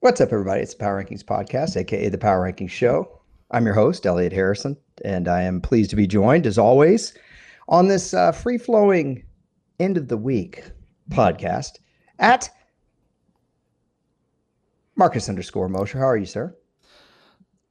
[0.00, 0.62] What's up, everybody?
[0.62, 3.20] It's the Power Rankings Podcast, aka the Power Rankings Show.
[3.52, 7.16] I'm your host, Elliot Harrison, and I am pleased to be joined, as always,
[7.68, 9.24] on this uh, free flowing
[9.78, 10.64] end of the week
[11.10, 11.78] podcast
[12.18, 12.50] at
[14.96, 15.98] Marcus underscore Mosher.
[16.00, 16.57] How are you, sir?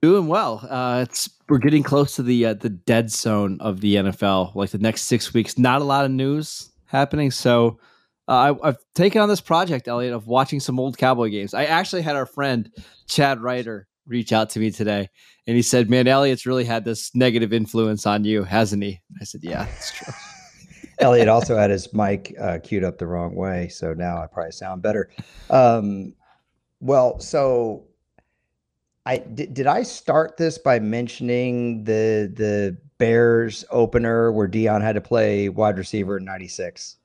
[0.02, 0.66] Doing well.
[0.70, 4.54] Uh, it's we're getting close to the uh, the dead zone of the NFL.
[4.54, 7.31] Like the next six weeks, not a lot of news happening.
[7.31, 7.80] So
[8.27, 11.55] uh, I, have taken on this project, Elliot, of watching some old Cowboy games.
[11.55, 12.70] I actually had our friend
[13.08, 15.09] Chad Ryder reach out to me today,
[15.48, 19.23] and he said, "Man, Elliot's really had this negative influence on you, hasn't he?" I
[19.23, 20.14] said, "Yeah, it's true."
[21.00, 24.52] Elliot also had his mic uh, queued up the wrong way, so now I probably
[24.52, 25.09] sound better.
[25.50, 26.14] Um,
[26.80, 27.87] well, so
[29.07, 34.93] I did, did I start this by mentioning the the Bears opener where Deion had
[34.93, 36.97] to play wide receiver in '96?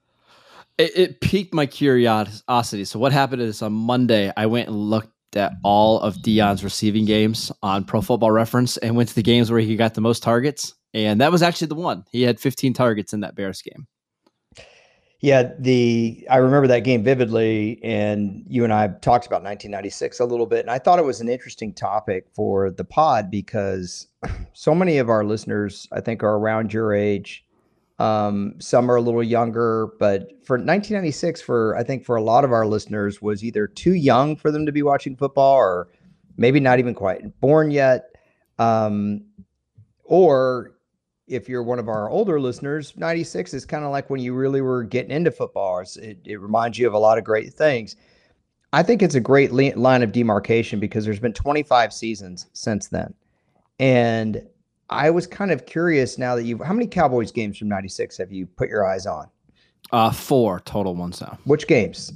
[0.79, 2.85] it, it piqued my curiosity.
[2.85, 7.05] So what happened is on Monday, I went and looked at all of Deion's receiving
[7.05, 10.23] games on Pro Football Reference and went to the games where he got the most
[10.23, 10.75] targets.
[10.95, 12.05] And that was actually the one.
[12.11, 13.87] He had 15 targets in that Bears game.
[15.23, 20.25] Yeah, the I remember that game vividly, and you and I talked about 1996 a
[20.25, 24.09] little bit, and I thought it was an interesting topic for the pod because
[24.53, 27.45] so many of our listeners, I think, are around your age,
[28.01, 32.45] um, some are a little younger, but for 1996, for I think for a lot
[32.45, 35.89] of our listeners, was either too young for them to be watching football, or
[36.37, 38.07] maybe not even quite born yet.
[38.59, 39.27] Um,
[40.03, 40.73] or
[41.27, 44.61] if you're one of our older listeners, 96 is kind of like when you really
[44.61, 45.81] were getting into football.
[45.81, 47.97] It, it reminds you of a lot of great things.
[48.73, 53.13] I think it's a great line of demarcation because there's been 25 seasons since then.
[53.79, 54.43] And
[54.89, 58.31] I was kind of curious now that you've how many Cowboys games from '96 have
[58.31, 59.29] you put your eyes on?
[59.91, 61.39] Uh, four total ones now.
[61.45, 62.13] Which games?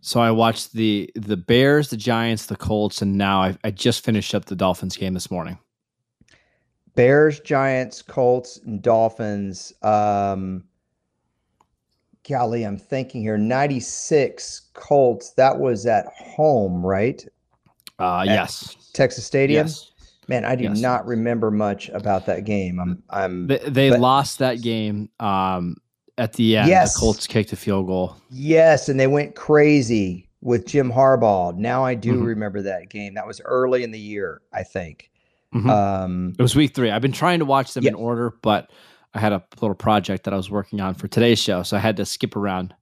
[0.00, 4.04] So I watched the the Bears, the Giants, the Colts, and now I, I just
[4.04, 5.58] finished up the Dolphins game this morning.
[6.98, 9.72] Bears, Giants, Colts, and Dolphins.
[9.84, 10.64] Um,
[12.28, 13.38] golly, I'm thinking here.
[13.38, 15.30] 96 Colts.
[15.34, 17.24] That was at home, right?
[18.00, 18.90] Uh, yes.
[18.94, 19.68] Texas Stadium.
[19.68, 19.92] Yes.
[20.26, 20.80] Man, I do yes.
[20.80, 22.80] not remember much about that game.
[22.80, 23.46] I'm, I'm.
[23.46, 25.76] They, they but, lost that game um,
[26.18, 26.68] at the end.
[26.68, 26.94] Yes.
[26.94, 28.16] The Colts kicked a field goal.
[28.28, 31.54] Yes, and they went crazy with Jim Harbaugh.
[31.56, 32.24] Now I do mm-hmm.
[32.24, 33.14] remember that game.
[33.14, 35.12] That was early in the year, I think.
[35.54, 35.70] Mm-hmm.
[35.70, 36.90] Um, it was week three.
[36.90, 37.90] I've been trying to watch them yeah.
[37.90, 38.70] in order, but
[39.14, 41.80] I had a little project that I was working on for today's show, so I
[41.80, 42.74] had to skip around.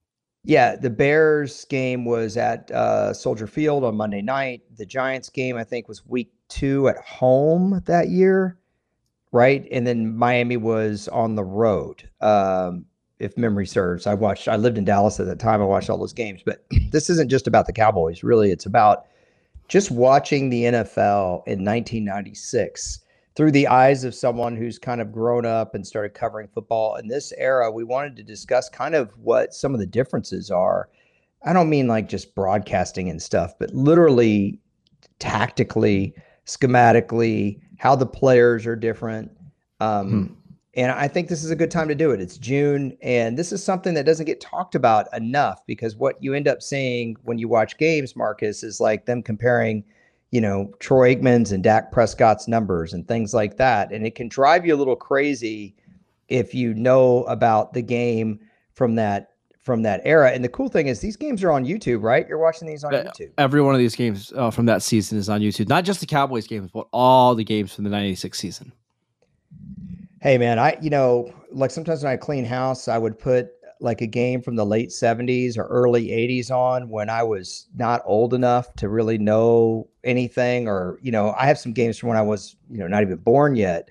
[0.43, 4.61] Yeah, the Bears game was at uh, Soldier Field on Monday night.
[4.77, 8.57] The Giants game, I think, was week two at home that year,
[9.31, 9.67] right?
[9.71, 12.09] And then Miami was on the road.
[12.21, 12.85] Um,
[13.19, 14.47] if memory serves, I watched.
[14.47, 15.61] I lived in Dallas at the time.
[15.61, 18.23] I watched all those games, but this isn't just about the Cowboys.
[18.23, 19.05] Really, it's about
[19.67, 22.99] just watching the NFL in 1996
[23.35, 27.07] through the eyes of someone who's kind of grown up and started covering football in
[27.07, 27.71] this era.
[27.71, 30.89] We wanted to discuss kind of what some of the differences are.
[31.45, 34.59] I don't mean like just broadcasting and stuff, but literally
[35.19, 36.15] tactically
[36.47, 39.29] schematically, how the players are different.
[39.79, 40.33] Um, hmm.
[40.77, 42.21] And I think this is a good time to do it.
[42.21, 46.35] It's June, and this is something that doesn't get talked about enough because what you
[46.35, 49.83] end up seeing when you watch games, Marcus, is like them comparing,
[50.29, 53.91] you know, Troy Aikman's and Dak Prescott's numbers and things like that.
[53.91, 55.75] And it can drive you a little crazy
[56.27, 58.39] if you know about the game
[58.73, 59.31] from that
[59.63, 60.29] from that era.
[60.29, 62.25] And the cool thing is these games are on YouTube, right?
[62.27, 63.31] You're watching these on uh, YouTube.
[63.39, 65.69] Every one of these games uh, from that season is on YouTube.
[65.69, 68.71] Not just the Cowboys games, but all the games from the 96 season.
[70.21, 74.01] Hey man, I you know, like sometimes when I clean house, I would put like
[74.01, 78.33] a game from the late 70s or early 80s on when I was not old
[78.33, 82.23] enough to really know anything or you know, I have some games from when I
[82.23, 83.89] was, you know, not even born yet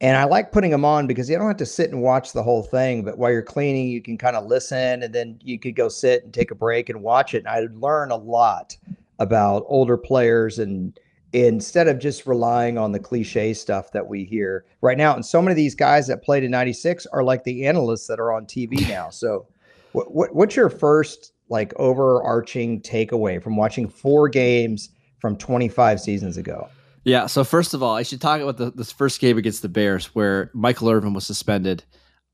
[0.00, 2.42] and I like putting them on because you don't have to sit and watch the
[2.42, 5.74] whole thing, but while you're cleaning, you can kind of listen and then you could
[5.74, 7.38] go sit and take a break and watch it.
[7.38, 8.76] And I would learn a lot
[9.18, 10.98] about older players and
[11.32, 15.14] instead of just relying on the cliche stuff that we hear right now.
[15.14, 18.18] And so many of these guys that played in 96 are like the analysts that
[18.18, 19.10] are on TV now.
[19.10, 19.46] So
[19.92, 26.36] what, what what's your first like overarching takeaway from watching four games from 25 seasons
[26.36, 26.68] ago?
[27.04, 27.26] Yeah.
[27.26, 30.06] So first of all, I should talk about the, this first game against the Bears
[30.14, 31.84] where Michael Irvin was suspended.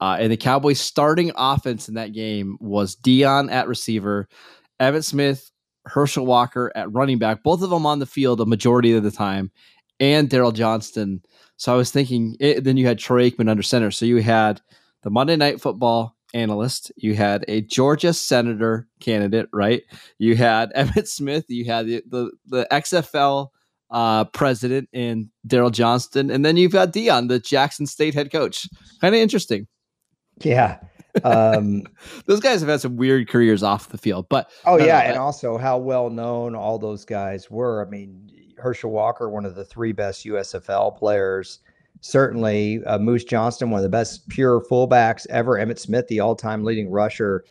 [0.00, 4.28] Uh, and the Cowboys' starting offense in that game was Deion at receiver,
[4.80, 5.50] Emmitt Smith,
[5.86, 9.10] Herschel Walker at running back, both of them on the field a majority of the
[9.10, 9.50] time,
[10.00, 11.22] and Daryl Johnston
[11.56, 13.90] So I was thinking, it, then you had Troy Aikman under center.
[13.90, 14.60] So you had
[15.02, 19.82] the Monday Night Football analyst, you had a Georgia senator candidate, right?
[20.18, 23.48] You had Emmitt Smith, you had the the, the XFL
[23.90, 28.68] uh, president in Daryl Johnston, and then you've got Deion, the Jackson State head coach.
[29.00, 29.68] Kind of interesting.
[30.40, 30.78] Yeah.
[31.22, 31.84] Um,
[32.26, 35.56] those guys have had some weird careers off the field, but oh yeah, and also
[35.56, 37.86] how well known all those guys were.
[37.86, 41.60] I mean, Herschel Walker, one of the three best USFL players.
[42.00, 45.52] Certainly, uh, Moose Johnston, one of the best pure fullbacks ever.
[45.52, 47.44] Emmitt Smith, the all-time leading rusher.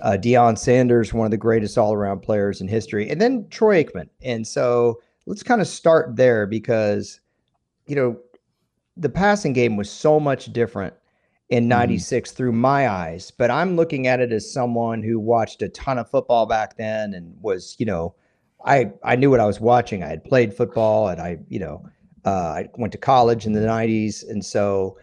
[0.00, 4.08] Uh, Deion Sanders, one of the greatest all-around players in history, and then Troy Aikman.
[4.22, 7.20] And so let's kind of start there because,
[7.86, 8.18] you know,
[8.96, 10.94] the passing game was so much different
[11.52, 12.36] in 96 mm-hmm.
[12.36, 16.08] through my eyes, but I'm looking at it as someone who watched a ton of
[16.08, 18.14] football back then and was, you know,
[18.64, 20.02] I I knew what I was watching.
[20.02, 21.84] I had played football and I, you know,
[22.24, 24.96] uh, I went to college in the 90s and so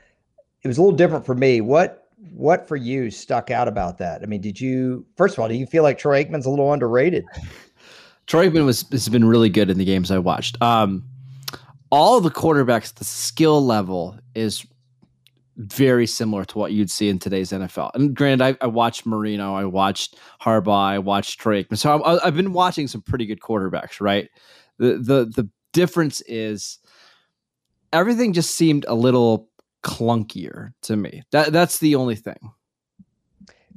[0.64, 1.62] it was a little different for me.
[1.62, 4.24] What what for you stuck out about that?
[4.24, 6.74] I mean, did you first of all, do you feel like Troy Aikman's a little
[6.74, 7.26] underrated?
[8.26, 10.60] Troy Aikman was has been really good in the games I watched.
[10.64, 11.04] Um,
[11.92, 14.66] all the quarterbacks, the skill level is
[15.60, 17.92] very similar to what you'd see in today's NFL.
[17.94, 21.78] And granted, I, I watched Marino, I watched Harbaugh, I watched Troy Aikman.
[21.78, 24.00] So I, I've been watching some pretty good quarterbacks.
[24.00, 24.30] Right.
[24.78, 26.80] The the the difference is
[27.92, 29.50] everything just seemed a little
[29.84, 31.24] clunkier to me.
[31.32, 32.40] That that's the only thing.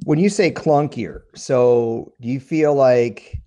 [0.05, 3.41] When you say clunkier, so do you feel like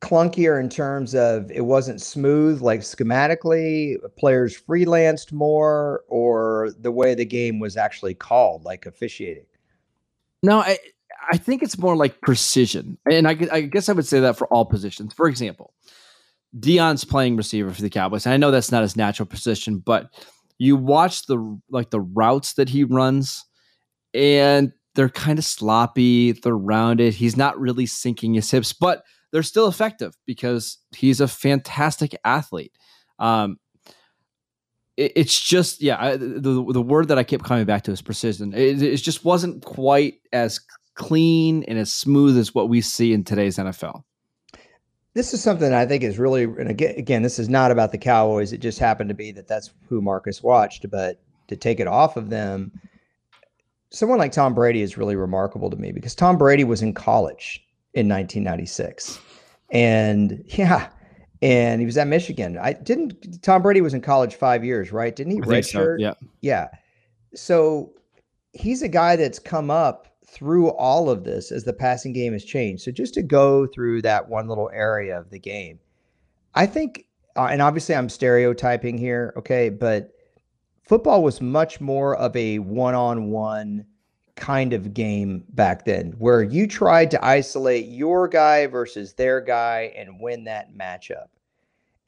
[0.00, 7.14] clunkier in terms of it wasn't smooth, like schematically, players freelanced more, or the way
[7.14, 9.46] the game was actually called, like officiating?
[10.42, 10.78] No, I
[11.30, 14.46] I think it's more like precision, and I, I guess I would say that for
[14.46, 15.12] all positions.
[15.12, 15.74] For example,
[16.58, 18.26] Deion's playing receiver for the Cowboys.
[18.26, 20.10] And I know that's not his natural position, but
[20.58, 23.44] you watch the like the routes that he runs,
[24.14, 26.32] and they're kind of sloppy.
[26.32, 27.14] They're rounded.
[27.14, 32.72] He's not really sinking his hips, but they're still effective because he's a fantastic athlete.
[33.18, 33.58] Um,
[34.96, 38.02] it, it's just yeah, I, the the word that I kept coming back to is
[38.02, 38.52] precision.
[38.52, 40.60] It, it just wasn't quite as
[40.94, 44.02] clean and as smooth as what we see in today's NFL.
[45.14, 47.98] This is something I think is really, and again, again, this is not about the
[47.98, 48.52] Cowboys.
[48.52, 50.88] It just happened to be that that's who Marcus watched.
[50.88, 52.70] But to take it off of them,
[53.90, 57.66] someone like Tom Brady is really remarkable to me because Tom Brady was in college
[57.94, 59.20] in 1996.
[59.72, 60.90] And yeah,
[61.42, 62.58] and he was at Michigan.
[62.58, 65.14] I didn't Tom Brady was in college 5 years, right?
[65.14, 65.72] Didn't he redshirt?
[65.72, 66.14] So, yeah.
[66.40, 66.68] Yeah.
[67.34, 67.92] So
[68.52, 72.44] he's a guy that's come up through all of this as the passing game has
[72.44, 72.82] changed.
[72.82, 75.80] So just to go through that one little area of the game.
[76.54, 80.12] I think uh, and obviously I'm stereotyping here, okay, but
[80.82, 83.86] football was much more of a one-on-one
[84.40, 89.92] kind of game back then where you tried to isolate your guy versus their guy
[89.96, 91.26] and win that matchup.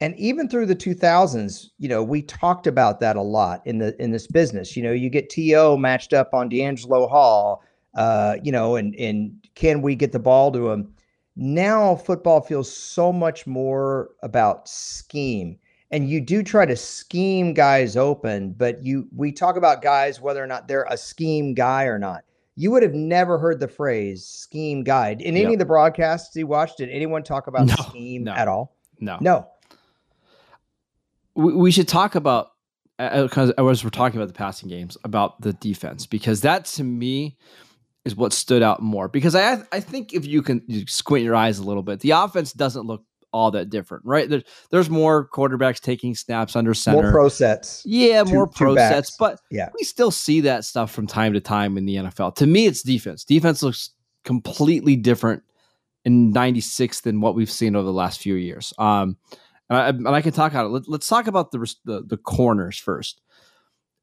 [0.01, 3.95] And even through the 2000s, you know, we talked about that a lot in the
[4.01, 4.75] in this business.
[4.75, 7.63] You know, you get TO matched up on DeAngelo Hall,
[7.95, 10.93] uh, you know, and and can we get the ball to him?
[11.35, 15.57] Now football feels so much more about scheme
[15.93, 20.43] and you do try to scheme guys open, but you we talk about guys whether
[20.43, 22.23] or not they're a scheme guy or not.
[22.55, 25.53] You would have never heard the phrase scheme guide in any yep.
[25.53, 26.79] of the broadcasts you watched.
[26.79, 28.75] Did anyone talk about no, scheme no, at all?
[28.99, 29.47] No, no.
[31.35, 32.53] We, we should talk about
[32.97, 36.83] because uh, as we're talking about the passing games about the defense because that to
[36.83, 37.37] me
[38.03, 41.35] is what stood out more because I I think if you can you squint your
[41.35, 44.29] eyes a little bit, the offense doesn't look all that different, right?
[44.29, 48.75] There's there's more quarterbacks taking snaps under center, more pro sets, yeah, two, more pro
[48.75, 52.35] sets, but yeah, we still see that stuff from time to time in the NFL.
[52.35, 53.23] To me, it's defense.
[53.25, 53.89] Defense looks
[54.23, 55.43] completely different
[56.05, 58.73] in '96 than what we've seen over the last few years.
[58.77, 59.17] Um,
[59.69, 60.87] and I, and I can talk about it.
[60.87, 63.21] Let, us talk about the, the the corners first.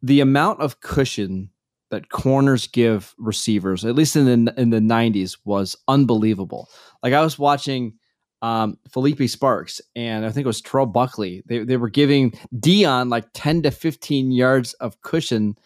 [0.03, 1.51] The amount of cushion
[1.91, 6.69] that corners give receivers, at least in the in the '90s, was unbelievable.
[7.03, 7.95] Like I was watching
[8.43, 11.43] um, Phillippi Sparks and I think it was Terrell Buckley.
[11.47, 15.57] They, they were giving Deion like 10 to 15 yards of cushion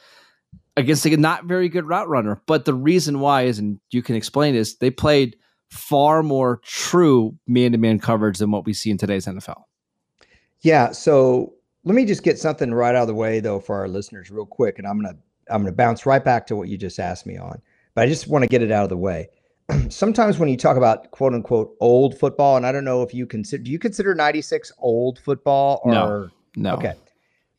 [0.76, 2.40] against a not very good route runner.
[2.46, 5.36] But the reason why is, and you can explain, is they played
[5.70, 9.62] far more true man to man coverage than what we see in today's NFL.
[10.60, 10.92] Yeah.
[10.92, 11.54] So
[11.84, 14.46] let me just get something right out of the way though for our listeners real
[14.46, 14.78] quick.
[14.78, 15.16] And I'm gonna
[15.50, 17.60] I'm gonna bounce right back to what you just asked me on.
[17.94, 19.28] But I just want to get it out of the way.
[19.88, 23.26] sometimes when you talk about quote unquote old football, and I don't know if you
[23.26, 26.74] consider, do you consider 96 old football or no, no.
[26.74, 26.94] Okay.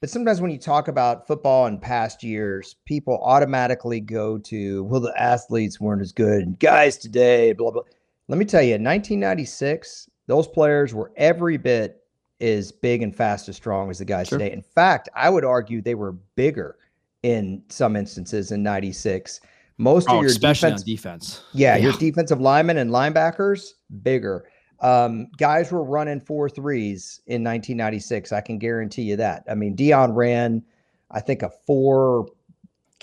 [0.02, 5.02] but sometimes when you talk about football in past years, people automatically go to, well,
[5.02, 7.84] the athletes weren't as good, guys today, blah blah.
[8.28, 12.02] Let me tell you, in 1996, those players were every bit
[12.42, 14.38] as big and fast as strong as the guys sure.
[14.38, 14.52] today.
[14.52, 16.78] In fact, I would argue they were bigger
[17.24, 19.40] in some instances in 96.
[19.77, 21.44] Most oh, of your especially defense, on defense.
[21.53, 23.72] Yeah, yeah, your defensive linemen and linebackers
[24.03, 24.48] bigger.
[24.82, 28.32] Um, guys were running four threes in 1996.
[28.32, 29.44] I can guarantee you that.
[29.50, 30.63] I mean, Deion ran,
[31.12, 32.27] I think a four.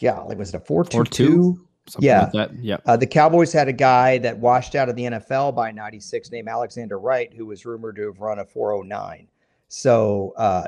[0.01, 1.67] Yeah, like was it a four two two?
[1.99, 2.79] yeah, like yeah.
[2.87, 6.49] Uh, the Cowboys had a guy that washed out of the NFL by '96 named
[6.49, 9.29] Alexander Wright, who was rumored to have run a 409.
[9.69, 10.65] So, uh,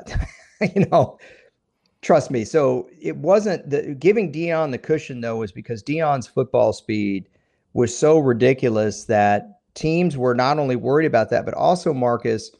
[0.75, 1.17] you know,
[2.05, 2.45] trust me.
[2.45, 7.27] So it wasn't the giving Deion the cushion though was because Deion's football speed
[7.73, 12.51] was so ridiculous that teams were not only worried about that, but also Marcus,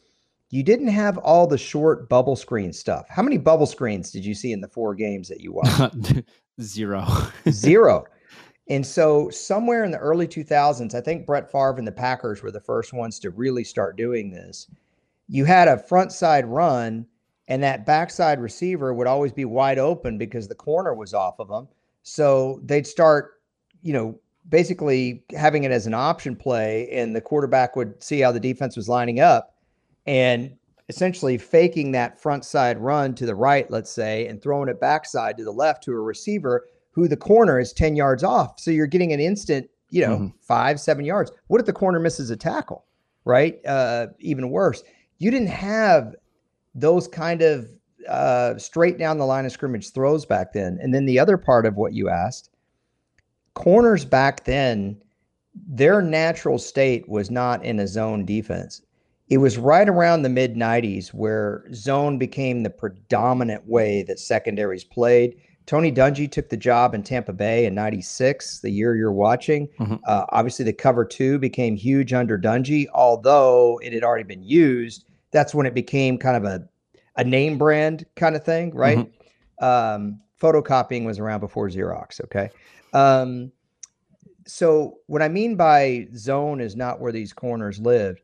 [0.50, 3.06] you didn't have all the short bubble screen stuff.
[3.08, 6.22] How many bubble screens did you see in the four games that you watched?
[6.60, 7.06] Zero.
[7.50, 8.04] Zero.
[8.68, 12.50] And so somewhere in the early 2000s, I think Brett Favre and the Packers were
[12.50, 14.66] the first ones to really start doing this.
[15.28, 17.06] You had a front side run,
[17.48, 21.48] and that backside receiver would always be wide open because the corner was off of
[21.48, 21.68] them.
[22.02, 23.40] So they'd start,
[23.82, 28.32] you know, basically having it as an option play, and the quarterback would see how
[28.32, 29.54] the defense was lining up
[30.06, 30.56] and
[30.88, 35.36] essentially faking that front side run to the right, let's say, and throwing it backside
[35.36, 38.60] to the left to a receiver who the corner is 10 yards off.
[38.60, 40.26] So you're getting an instant, you know, mm-hmm.
[40.40, 41.32] five, seven yards.
[41.48, 42.84] What if the corner misses a tackle?
[43.24, 43.58] Right?
[43.66, 44.84] Uh, even worse.
[45.18, 46.14] You didn't have
[46.76, 47.68] those kind of
[48.08, 50.78] uh, straight down the line of scrimmage throws back then.
[50.80, 52.50] And then the other part of what you asked
[53.54, 55.02] corners back then,
[55.66, 58.82] their natural state was not in a zone defense.
[59.28, 64.84] It was right around the mid 90s where zone became the predominant way that secondaries
[64.84, 65.34] played.
[65.64, 69.66] Tony Dungy took the job in Tampa Bay in 96, the year you're watching.
[69.80, 69.96] Mm-hmm.
[70.06, 75.05] Uh, obviously, the cover two became huge under Dungy, although it had already been used.
[75.32, 76.68] That's when it became kind of a,
[77.16, 78.98] a name brand kind of thing, right?
[78.98, 79.64] Mm-hmm.
[79.64, 82.50] Um, photocopying was around before Xerox, okay?
[82.92, 83.52] Um,
[84.46, 88.20] so what I mean by zone is not where these corners lived.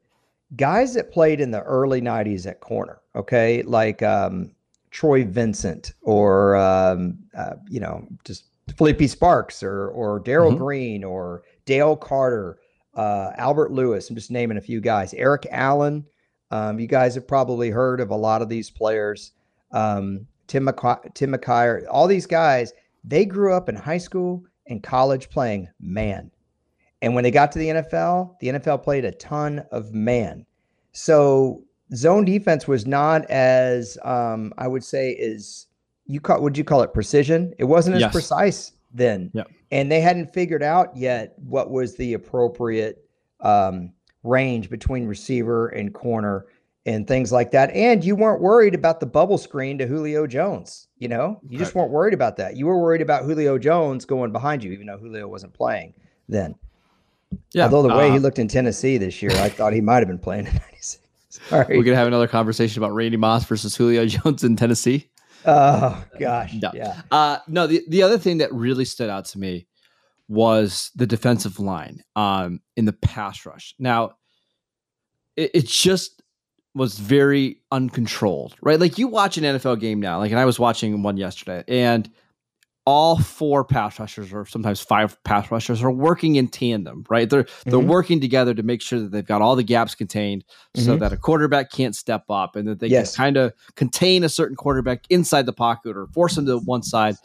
[0.57, 4.53] Guys that played in the early '90s at corner, okay, like um,
[4.91, 8.45] Troy Vincent or um, uh, you know just
[8.77, 10.63] Phillippi Sparks or or Darrell mm-hmm.
[10.63, 12.59] Green or Dale Carter,
[12.95, 14.09] uh, Albert Lewis.
[14.09, 15.15] I'm just naming a few guys.
[15.15, 16.05] Eric Allen.
[16.53, 19.33] Um, you guys have probably heard of a lot of these players.
[19.73, 22.75] Um, Tim McC- Tim McKyer, all these guys.
[23.05, 26.31] They grew up in high school and college playing man.
[27.01, 30.45] And when they got to the NFL, the NFL played a ton of man.
[30.93, 35.67] So zone defense was not as um, I would say is
[36.07, 37.55] you call would you call it precision?
[37.59, 38.13] It wasn't as yes.
[38.13, 39.31] precise then.
[39.33, 39.51] Yep.
[39.71, 43.09] And they hadn't figured out yet what was the appropriate
[43.41, 46.47] um, range between receiver and corner
[46.85, 47.71] and things like that.
[47.71, 50.89] And you weren't worried about the bubble screen to Julio Jones.
[50.99, 52.57] You know, you just weren't worried about that.
[52.57, 55.95] You were worried about Julio Jones going behind you, even though Julio wasn't playing
[56.29, 56.55] then.
[57.53, 57.65] Yeah.
[57.65, 60.09] Although the way uh, he looked in Tennessee this year, I thought he might have
[60.09, 61.03] been playing in 96.
[61.29, 61.79] Sorry.
[61.79, 65.09] We're going to have another conversation about Randy Moss versus Julio Jones in Tennessee.
[65.45, 66.55] Oh, gosh.
[66.55, 66.71] No.
[66.75, 67.01] Yeah.
[67.11, 69.67] Uh, no, the, the other thing that really stood out to me
[70.33, 73.75] was the defensive line um, in the pass rush.
[73.79, 74.13] Now,
[75.37, 76.23] it, it just
[76.75, 78.81] was very uncontrolled, right?
[78.81, 82.11] Like you watch an NFL game now, like, and I was watching one yesterday, and
[82.85, 87.29] all four pass rushers or sometimes five pass rushers are working in tandem, right?
[87.29, 87.71] They're mm-hmm.
[87.71, 90.87] they're working together to make sure that they've got all the gaps contained mm-hmm.
[90.87, 93.15] so that a quarterback can't step up and that they yes.
[93.15, 96.83] can kind of contain a certain quarterback inside the pocket or force him to one
[96.83, 97.17] side.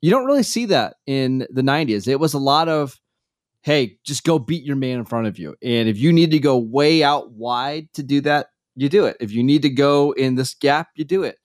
[0.00, 2.06] You don't really see that in the 90s.
[2.06, 3.00] It was a lot of
[3.66, 5.56] hey, just go beat your man in front of you.
[5.60, 9.16] And if you need to go way out wide to do that, you do it.
[9.18, 11.36] If you need to go in this gap, you do it.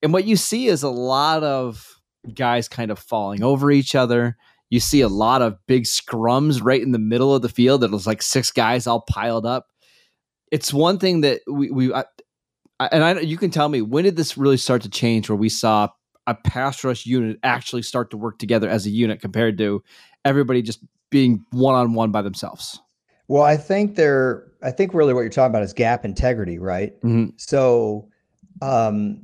[0.00, 1.84] And what you see is a lot of
[2.32, 4.36] guys kind of falling over each other.
[4.70, 7.90] You see a lot of big scrums right in the middle of the field that
[7.90, 9.66] was like six guys all piled up.
[10.52, 12.04] It's one thing that we, we I,
[12.78, 15.48] and I, you can tell me when did this really start to change where we
[15.48, 15.88] saw
[16.28, 19.82] a pass rush unit actually start to work together as a unit compared to
[20.24, 20.80] everybody just
[21.10, 22.78] being one on one by themselves?
[23.26, 24.44] Well, I think they're.
[24.62, 26.94] I think really what you're talking about is gap integrity, right?
[27.02, 27.30] Mm-hmm.
[27.36, 28.08] So,
[28.60, 29.20] um,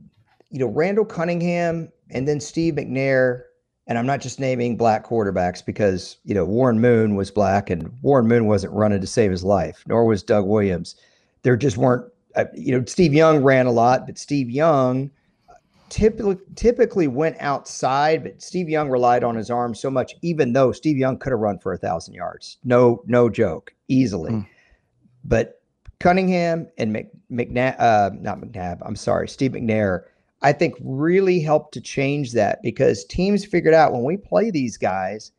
[0.51, 3.43] you know, Randall Cunningham and then Steve McNair,
[3.87, 7.91] and I'm not just naming black quarterbacks because you know Warren Moon was black and
[8.03, 10.97] Warren Moon wasn't running to save his life, nor was Doug Williams.
[11.43, 12.11] There just weren't.
[12.37, 15.11] Uh, you know, Steve Young ran a lot, but Steve Young
[15.95, 20.73] typically typically went outside, but Steve Young relied on his arm so much, even though
[20.73, 22.59] Steve Young could have run for a thousand yards.
[22.65, 24.33] No, no joke, easily.
[24.33, 24.47] Mm.
[25.25, 25.63] But
[26.01, 30.03] Cunningham and Mc, McNabb, uh, not McNabb, I'm sorry, Steve McNair,
[30.43, 34.77] I think really helped to change that because teams figured out when we play these
[34.77, 35.31] guys,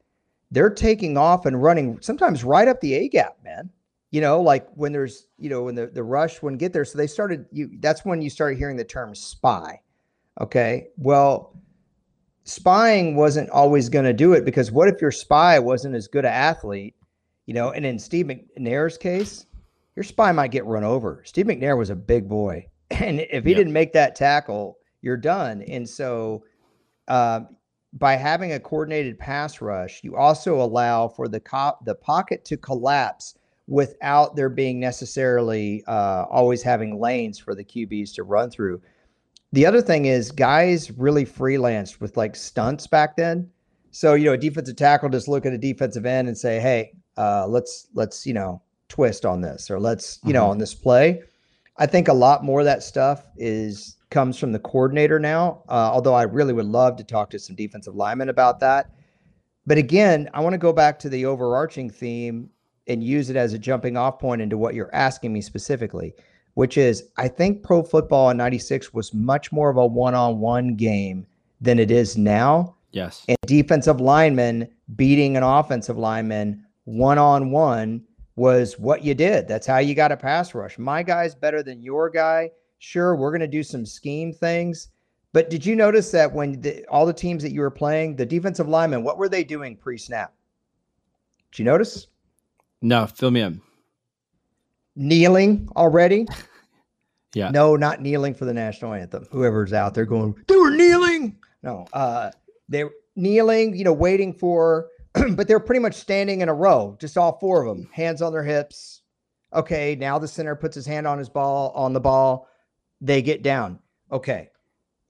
[0.52, 3.70] they're taking off and running sometimes right up the A gap, man.
[4.12, 6.86] You know, like when there's, you know, when the, the rush wouldn't get there.
[6.86, 9.82] So they started you that's when you started hearing the term spy.
[10.42, 10.88] Okay.
[10.98, 11.56] Well,
[12.44, 16.26] spying wasn't always going to do it because what if your spy wasn't as good
[16.26, 16.96] an athlete?
[17.46, 19.46] You know, and in Steve McNair's case,
[19.96, 21.22] your spy might get run over.
[21.26, 22.68] Steve McNair was a big boy.
[22.92, 25.64] And if he didn't make that tackle, you're done.
[25.64, 26.44] And so,
[27.08, 27.42] uh,
[27.94, 32.58] by having a coordinated pass rush, you also allow for the co- the pocket to
[32.58, 38.82] collapse without there being necessarily uh, always having lanes for the QBs to run through.
[39.56, 43.50] The other thing is, guys really freelanced with like stunts back then.
[43.92, 46.92] So you know, a defensive tackle just look at a defensive end and say, "Hey,
[47.16, 50.34] uh, let's let's you know twist on this, or let's you mm-hmm.
[50.34, 51.24] know on this play."
[51.78, 55.64] I think a lot more of that stuff is comes from the coordinator now.
[55.70, 58.92] Uh, although I really would love to talk to some defensive linemen about that.
[59.66, 62.50] But again, I want to go back to the overarching theme
[62.88, 66.14] and use it as a jumping off point into what you're asking me specifically,
[66.56, 70.40] which is I think pro football in 96 was much more of a one on
[70.40, 71.28] one game
[71.62, 72.76] than it is now.
[72.92, 73.24] Yes.
[73.28, 78.04] And defensive linemen beating an offensive lineman one on one
[78.36, 79.48] was what you did.
[79.48, 80.78] That's how you got a pass rush.
[80.78, 82.52] My guy's better than your guy.
[82.80, 84.90] Sure, we're going to do some scheme things.
[85.34, 88.26] But did you notice that when the, all the teams that you were playing, the
[88.26, 90.34] defensive linemen, what were they doing pre snap?
[91.52, 92.08] Did you notice?
[92.82, 93.62] No, fill me in.
[94.96, 96.28] Kneeling already?
[97.34, 97.50] yeah.
[97.50, 99.28] No, not kneeling for the national anthem.
[99.32, 101.38] Whoever's out there going, they were kneeling.
[101.64, 102.32] No, uh,
[102.70, 104.88] they're kneeling, you know, waiting for
[105.36, 108.34] but they're pretty much standing in a row, just all four of them, hands on
[108.34, 109.02] their hips.
[109.54, 112.50] Okay, now the center puts his hand on his ball on the ball.
[113.00, 113.80] They get down.
[114.12, 114.50] Okay.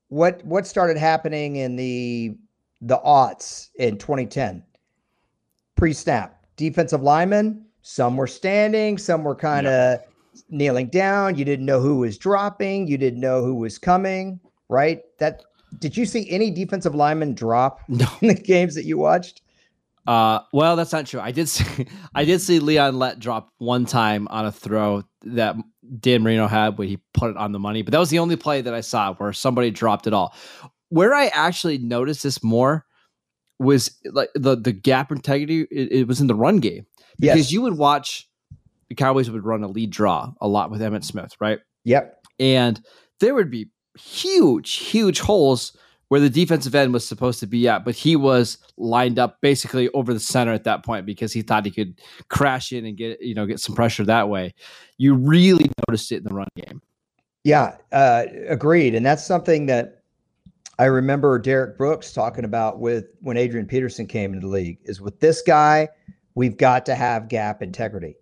[0.10, 2.38] What what started happening in the
[2.82, 4.64] the aughts in 2010?
[5.76, 6.46] Pre-snap.
[6.56, 10.10] Defensive linemen, some were standing, some were kind of yep.
[10.50, 11.38] kneeling down.
[11.38, 15.04] You didn't know who was dropping, you didn't know who was coming, right?
[15.20, 15.44] That
[15.78, 18.08] did you see any defensive lineman drop no.
[18.22, 19.44] in the games that you watched?
[20.08, 21.20] Uh, well, that's not true.
[21.20, 25.56] I did see, I did see Leon Lett drop one time on a throw that
[26.00, 28.36] Dan Marino had where he put it on the money, but that was the only
[28.36, 30.34] play that I saw where somebody dropped it all.
[30.90, 32.85] Where I actually noticed this more
[33.60, 35.62] was like the the gap integrity.
[35.72, 36.86] It, it was in the run game
[37.20, 37.52] because yes.
[37.52, 38.30] you would watch
[38.90, 41.60] the Cowboys would run a lead draw a lot with Emmitt Smith, right?
[41.84, 42.82] Yep, and
[43.20, 45.76] there would be huge, huge holes
[46.10, 49.90] where the defensive end was supposed to be at, but he was lined up basically
[49.90, 53.22] over the center at that point because he thought he could crash in and get
[53.22, 54.54] you know get some pressure that way.
[54.98, 56.82] You really noticed it in the run game.
[57.44, 60.04] Yeah, uh, agreed, and that's something that
[60.78, 64.80] I remember Derrick Brooks talking about with when Adrian Peterson came into the league.
[64.84, 65.88] Is with this guy,
[66.36, 68.16] we've got to have gap integrity.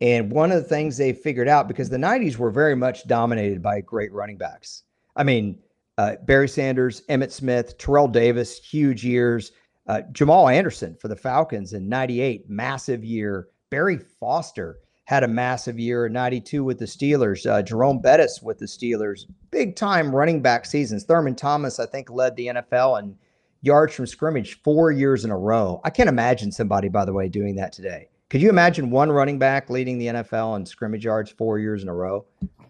[0.00, 3.62] And one of the things they figured out because the 90s were very much dominated
[3.62, 4.84] by great running backs.
[5.14, 5.58] I mean,
[5.98, 9.52] uh, Barry Sanders, Emmitt Smith, Terrell Davis, huge years.
[9.86, 13.48] Uh, Jamal Anderson for the Falcons in 98, massive year.
[13.70, 14.78] Barry Foster
[15.10, 17.44] had a massive year in 92 with the Steelers.
[17.44, 21.02] Uh, Jerome Bettis with the Steelers, big time running back seasons.
[21.02, 23.16] Thurman Thomas, I think, led the NFL in
[23.60, 25.80] yards from scrimmage four years in a row.
[25.82, 28.08] I can't imagine somebody, by the way, doing that today.
[28.28, 31.88] Could you imagine one running back leading the NFL in scrimmage yards four years in
[31.88, 32.24] a row?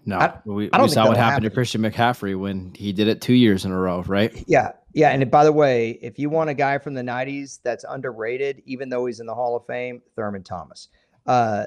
[0.06, 1.42] No, I, we, I we saw what happened happen.
[1.42, 4.32] to Christian McCaffrey when he did it two years in a row, right?
[4.46, 5.10] Yeah, yeah.
[5.10, 8.88] And by the way, if you want a guy from the '90s that's underrated, even
[8.88, 10.88] though he's in the Hall of Fame, Thurman Thomas.
[11.26, 11.66] Uh,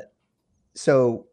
[0.75, 1.27] so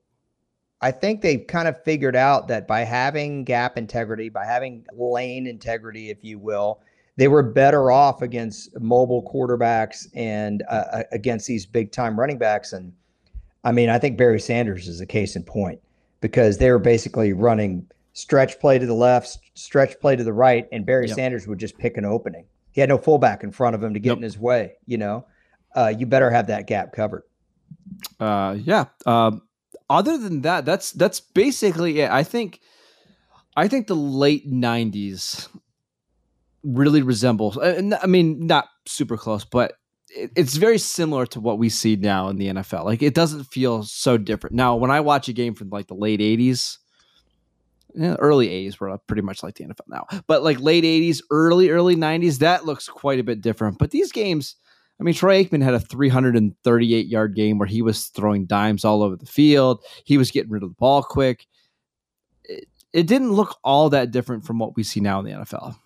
[0.81, 5.46] I think they've kind of figured out that by having gap integrity, by having lane
[5.46, 6.81] integrity, if you will,
[7.16, 12.38] they were better off against mobile quarterbacks and uh, uh against these big time running
[12.38, 12.72] backs.
[12.72, 12.92] And
[13.62, 15.81] I mean, I think Barry Sanders is a case in point
[16.20, 20.66] because they were basically running stretch play to the left, stretch play to the right,
[20.72, 21.16] and Barry yep.
[21.16, 22.46] Sanders would just pick an opening.
[22.72, 24.16] He had no fullback in front of him to get yep.
[24.18, 24.74] in his way.
[24.87, 25.26] You know,
[25.76, 27.24] uh, you better have that gap covered.
[28.18, 28.86] Uh, yeah.
[29.06, 29.42] Um,
[29.88, 32.10] other than that, that's that's basically it.
[32.10, 32.60] I think,
[33.56, 35.48] I think the late '90s
[36.62, 37.56] really resembles.
[37.56, 39.74] Uh, I mean, not super close, but
[40.10, 42.84] it's very similar to what we see now in the NFL.
[42.84, 44.56] Like it doesn't feel so different.
[44.56, 46.78] Now, when I watch a game from like the late 80s,
[47.94, 50.06] yeah, early 80s were pretty much like the NFL now.
[50.26, 53.78] But like late 80s, early, early 90s, that looks quite a bit different.
[53.78, 54.56] But these games,
[55.00, 59.02] I mean, Troy Aikman had a 338 yard game where he was throwing dimes all
[59.02, 59.82] over the field.
[60.04, 61.46] He was getting rid of the ball quick.
[62.44, 65.76] It, it didn't look all that different from what we see now in the NFL.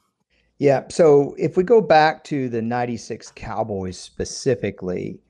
[0.59, 0.85] Yeah.
[0.89, 5.21] So if we go back to the 96 Cowboys specifically,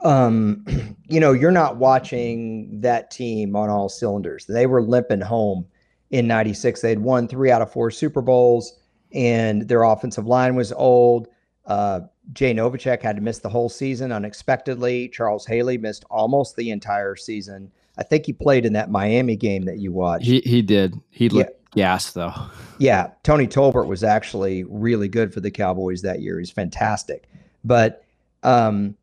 [0.00, 0.64] um,
[1.08, 4.46] you know, you're not watching that team on all cylinders.
[4.46, 5.66] They were limping home
[6.10, 6.80] in 96.
[6.80, 8.78] They had won three out of four Super Bowls,
[9.12, 11.28] and their offensive line was old.
[11.66, 12.00] Uh,
[12.32, 15.08] Jay Novacek had to miss the whole season unexpectedly.
[15.08, 17.70] Charles Haley missed almost the entire season.
[17.98, 20.26] I think he played in that Miami game that you watched.
[20.26, 21.00] He he did.
[21.10, 21.84] He looked yeah.
[21.84, 22.34] gas though.
[22.78, 26.38] Yeah, Tony Tolbert was actually really good for the Cowboys that year.
[26.38, 27.28] He's fantastic.
[27.64, 28.04] But
[28.42, 28.96] um,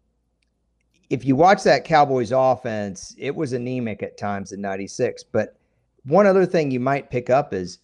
[1.10, 5.24] if you watch that Cowboys offense, it was anemic at times in 96.
[5.24, 5.56] But
[6.06, 7.80] one other thing you might pick up is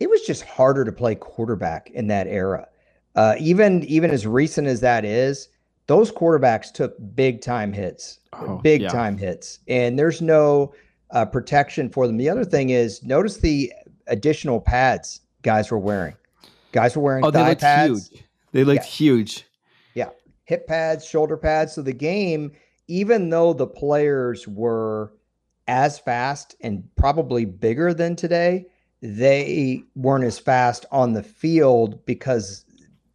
[0.00, 2.68] it was just harder to play quarterback in that era.
[3.16, 5.48] Uh, even even as recent as that is,
[5.86, 8.88] those quarterbacks took big time hits, oh, big yeah.
[8.88, 10.74] time hits, and there's no
[11.10, 12.18] uh, protection for them.
[12.18, 13.72] The other thing is, notice the
[14.06, 16.14] additional pads guys were wearing.
[16.72, 18.08] Guys were wearing oh, thigh they looked pads.
[18.08, 18.24] Huge.
[18.52, 18.90] They looked yeah.
[18.90, 19.46] huge.
[19.94, 20.10] Yeah,
[20.44, 21.72] hip pads, shoulder pads.
[21.72, 22.52] So the game,
[22.86, 25.14] even though the players were
[25.68, 28.66] as fast and probably bigger than today,
[29.00, 32.65] they weren't as fast on the field because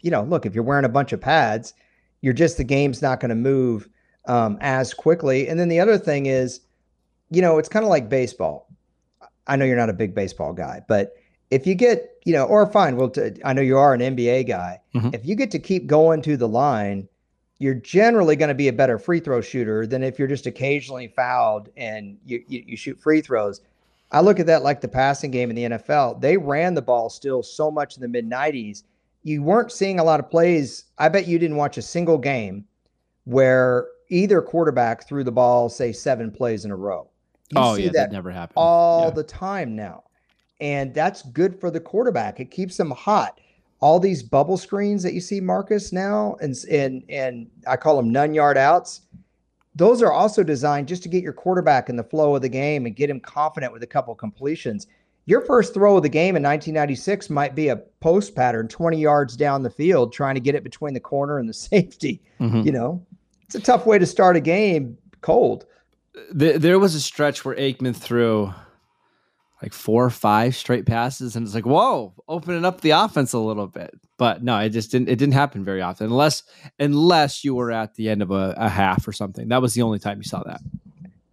[0.01, 1.73] you know, look, if you're wearing a bunch of pads,
[2.21, 3.89] you're just the game's not going to move
[4.25, 5.47] um, as quickly.
[5.47, 6.61] And then the other thing is,
[7.29, 8.67] you know, it's kind of like baseball.
[9.47, 11.13] I know you're not a big baseball guy, but
[11.49, 14.47] if you get, you know, or fine, well, t- I know you are an NBA
[14.47, 14.79] guy.
[14.95, 15.09] Mm-hmm.
[15.13, 17.07] If you get to keep going to the line,
[17.57, 21.07] you're generally going to be a better free throw shooter than if you're just occasionally
[21.07, 23.61] fouled and you, you, you shoot free throws.
[24.11, 26.21] I look at that like the passing game in the NFL.
[26.21, 28.83] They ran the ball still so much in the mid 90s
[29.23, 30.85] you weren't seeing a lot of plays.
[30.97, 32.65] I bet you didn't watch a single game
[33.25, 37.09] where either quarterback threw the ball, say, seven plays in a row.
[37.51, 39.11] You oh, yeah, that, that, never happened all yeah.
[39.11, 40.03] the time now.
[40.59, 42.39] And that's good for the quarterback.
[42.39, 43.39] It keeps them hot.
[43.79, 48.11] All these bubble screens that you see, Marcus, now, and and and I call them
[48.11, 49.01] none yard outs.
[49.73, 52.85] Those are also designed just to get your quarterback in the flow of the game
[52.85, 54.85] and get him confident with a couple completions
[55.25, 59.37] your first throw of the game in 1996 might be a post pattern 20 yards
[59.37, 62.61] down the field trying to get it between the corner and the safety mm-hmm.
[62.61, 63.05] you know?
[63.45, 65.65] It's a tough way to start a game cold.
[66.31, 68.53] There was a stretch where Aikman threw
[69.61, 73.39] like four or five straight passes and it's like whoa opening up the offense a
[73.39, 73.93] little bit.
[74.17, 76.43] But no it just didn't it didn't happen very often unless
[76.79, 79.49] unless you were at the end of a, a half or something.
[79.49, 80.61] That was the only time you saw that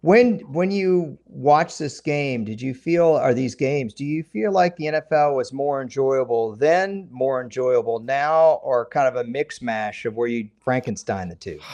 [0.01, 3.93] when when you watch this game, did you feel are these games?
[3.93, 9.07] Do you feel like the NFL was more enjoyable then, more enjoyable now, or kind
[9.07, 11.59] of a mix mash of where you Frankenstein the two?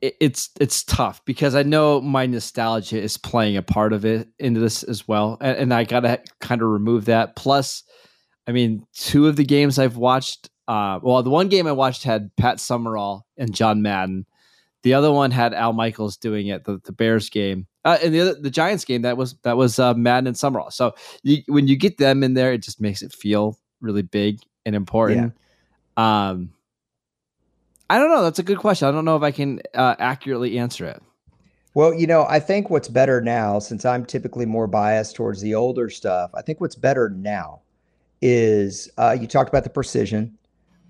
[0.00, 4.60] it's it's tough because I know my nostalgia is playing a part of it into
[4.60, 7.34] this as well, and, and I gotta kind of remove that.
[7.34, 7.82] Plus,
[8.46, 10.50] I mean, two of the games I've watched.
[10.68, 14.24] Uh, well, the one game I watched had Pat Summerall and John Madden
[14.84, 18.20] the other one had Al Michaels doing it, the, the Bears game, uh, and the
[18.20, 20.70] other, the Giants game that was that was uh, Madden and Summerall.
[20.70, 24.40] So you, when you get them in there, it just makes it feel really big
[24.66, 25.34] and important.
[25.96, 26.28] Yeah.
[26.28, 26.52] Um,
[27.88, 28.22] I don't know.
[28.22, 28.86] That's a good question.
[28.86, 31.02] I don't know if I can uh, accurately answer it.
[31.72, 35.54] Well, you know, I think what's better now, since I'm typically more biased towards the
[35.54, 37.62] older stuff, I think what's better now
[38.20, 40.36] is uh, you talked about the precision.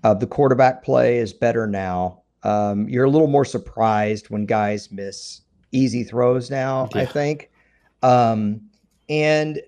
[0.03, 2.21] Uh, the quarterback play is better now.
[2.43, 7.01] Um, you're a little more surprised when guys miss easy throws now, yeah.
[7.01, 7.49] I think.
[8.03, 8.61] Um,
[9.09, 9.61] and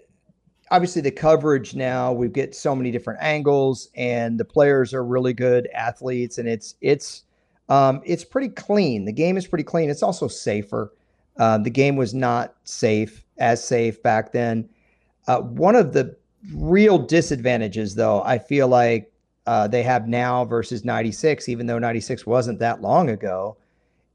[0.71, 5.33] obviously the coverage now we get so many different angles and the players are really
[5.33, 7.23] good athletes and it's it's
[7.69, 10.93] um, it's pretty clean the game is pretty clean it's also safer
[11.37, 14.67] uh, the game was not safe as safe back then
[15.27, 16.15] uh, one of the
[16.53, 19.11] real disadvantages though i feel like
[19.47, 23.57] uh, they have now versus 96, even though 96 wasn't that long ago,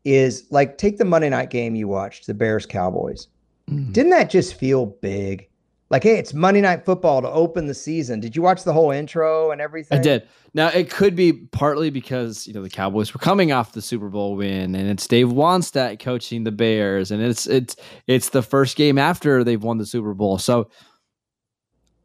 [0.04, 3.28] is like take the Monday night game you watched, the Bears Cowboys.
[3.70, 3.92] Mm-hmm.
[3.92, 5.48] Didn't that just feel big?
[5.88, 8.18] Like, hey, it's Monday night football to open the season.
[8.18, 9.98] Did you watch the whole intro and everything?
[9.98, 10.26] I did.
[10.54, 14.08] Now it could be partly because you know the Cowboys were coming off the Super
[14.08, 18.76] Bowl win, and it's Dave Wannstedt coaching the Bears, and it's it's it's the first
[18.76, 20.38] game after they've won the Super Bowl.
[20.38, 20.68] So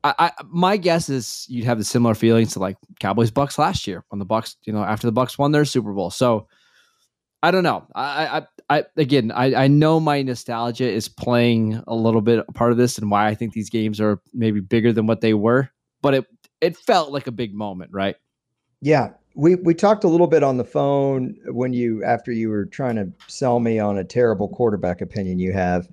[0.08, 3.88] I, I, my guess is you'd have the similar feelings to like Cowboys Bucks last
[3.88, 6.12] year when the Bucks, you know, after the Bucks won their Super Bowl.
[6.12, 6.48] So
[7.44, 7.86] I don't know.
[7.96, 12.52] I, I, I again, I, I know my nostalgia is playing a little bit a
[12.52, 15.34] part of this, and why I think these games are maybe bigger than what they
[15.34, 15.70] were.
[16.02, 16.26] But it,
[16.62, 18.16] it felt like a big moment, right?
[18.82, 22.66] Yeah, we we talked a little bit on the phone when you after you were
[22.66, 25.88] trying to sell me on a terrible quarterback opinion you have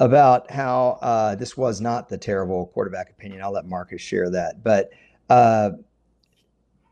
[0.00, 3.42] about how uh, this was not the terrible quarterback opinion.
[3.42, 4.90] I'll let Marcus share that, but
[5.28, 5.70] uh,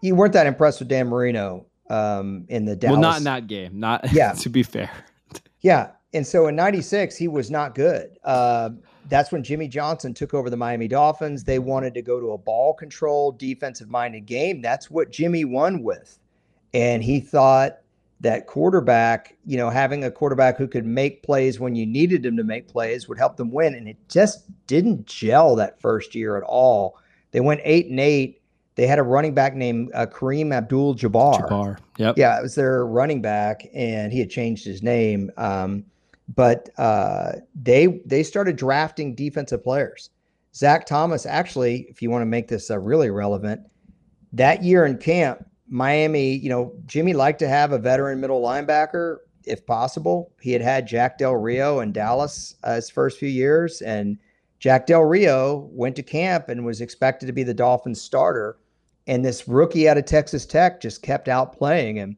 [0.00, 2.94] you weren't that impressed with Dan Marino um, in the Dallas.
[2.94, 3.78] Well, not in that game.
[3.78, 4.32] Not yeah.
[4.38, 4.90] to be fair.
[5.60, 8.18] yeah, and so in '96 he was not good.
[8.24, 8.70] Uh,
[9.08, 11.44] that's when Jimmy Johnson took over the Miami Dolphins.
[11.44, 14.60] They wanted to go to a ball control, defensive minded game.
[14.60, 16.18] That's what Jimmy won with,
[16.74, 17.78] and he thought
[18.20, 22.36] that quarterback, you know, having a quarterback who could make plays when you needed him
[22.36, 23.74] to make plays would help them win.
[23.74, 26.98] And it just didn't gel that first year at all.
[27.32, 28.40] They went eight and eight
[28.76, 31.48] they had a running back named uh, Karim Abdul Jabbar.
[31.48, 31.78] Jabbar.
[31.98, 32.18] Yep.
[32.18, 35.30] Yeah, it was their running back, and he had changed his name.
[35.38, 35.84] Um,
[36.34, 40.10] but uh, they they started drafting defensive players.
[40.54, 43.62] Zach Thomas, actually, if you want to make this uh, really relevant,
[44.32, 49.18] that year in camp, Miami, you know, Jimmy liked to have a veteran middle linebacker
[49.44, 50.32] if possible.
[50.40, 54.18] He had had Jack Del Rio in Dallas uh, his first few years, and
[54.58, 58.58] Jack Del Rio went to camp and was expected to be the Dolphins starter
[59.06, 62.16] and this rookie out of Texas Tech just kept out playing him.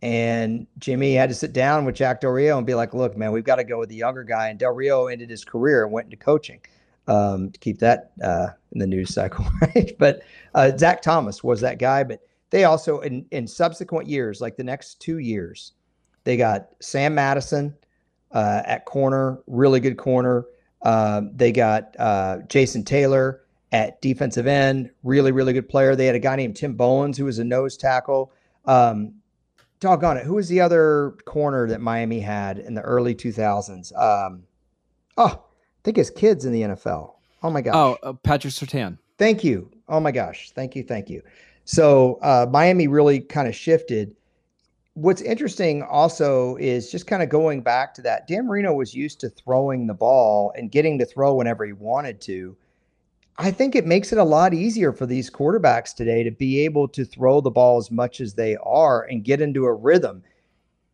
[0.00, 3.32] And Jimmy had to sit down with Jack Del Rio and be like, look, man,
[3.32, 4.48] we've got to go with the younger guy.
[4.48, 6.60] And Del Rio ended his career and went into coaching
[7.08, 9.92] um, to keep that uh, in the news cycle, right?
[9.98, 10.22] But
[10.54, 12.04] uh, Zach Thomas was that guy.
[12.04, 15.72] But they also, in, in subsequent years, like the next two years,
[16.24, 17.74] they got Sam Madison
[18.32, 20.46] uh, at corner, really good corner.
[20.82, 25.94] Um, they got uh, Jason Taylor at defensive end, really, really good player.
[25.94, 28.32] They had a guy named Tim Bowens who was a nose tackle.
[28.64, 29.14] Um,
[29.80, 30.24] doggone it.
[30.24, 33.96] Who was the other corner that Miami had in the early 2000s?
[33.96, 34.42] Um,
[35.16, 37.14] oh, I think his kid's in the NFL.
[37.42, 37.74] Oh my gosh.
[37.74, 38.98] Oh, uh, Patrick Surtain.
[39.16, 39.70] Thank you.
[39.88, 40.50] Oh my gosh.
[40.52, 40.82] Thank you.
[40.82, 41.22] Thank you.
[41.68, 44.16] So uh, Miami really kind of shifted.
[44.94, 48.26] What's interesting also is just kind of going back to that.
[48.26, 52.22] Dan Marino was used to throwing the ball and getting to throw whenever he wanted
[52.22, 52.56] to.
[53.36, 56.88] I think it makes it a lot easier for these quarterbacks today to be able
[56.88, 60.22] to throw the ball as much as they are and get into a rhythm.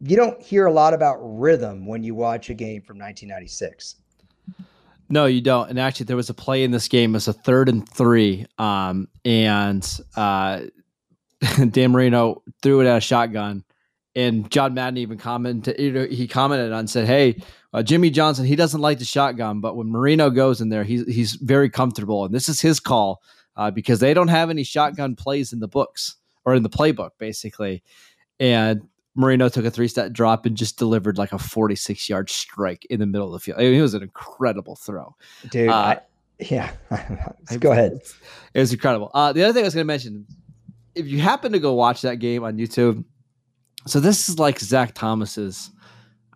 [0.01, 3.95] You don't hear a lot about rhythm when you watch a game from 1996.
[5.09, 5.69] No, you don't.
[5.71, 7.11] And actually, there was a play in this game.
[7.11, 9.87] It was a third and three, um, and
[10.17, 10.63] uh,
[11.71, 13.65] Dan Marino threw it at a shotgun,
[14.17, 16.11] and John Madden even commented.
[16.11, 17.43] He commented on said, "Hey,
[17.75, 21.05] uh, Jimmy Johnson, he doesn't like the shotgun, but when Marino goes in there, he's
[21.07, 23.21] he's very comfortable, and this is his call
[23.57, 27.11] uh, because they don't have any shotgun plays in the books or in the playbook,
[27.19, 27.83] basically.
[28.39, 32.85] And Marino took a three step drop and just delivered like a 46 yard strike
[32.87, 33.59] in the middle of the field.
[33.59, 35.15] I mean, it was an incredible throw.
[35.51, 36.01] Dude, uh, I,
[36.39, 36.73] yeah.
[37.61, 38.01] go ahead.
[38.55, 39.11] It was incredible.
[39.15, 40.27] Uh, the other thing I was going to mention
[40.95, 43.05] if you happen to go watch that game on YouTube,
[43.87, 45.71] so this is like Zach Thomas's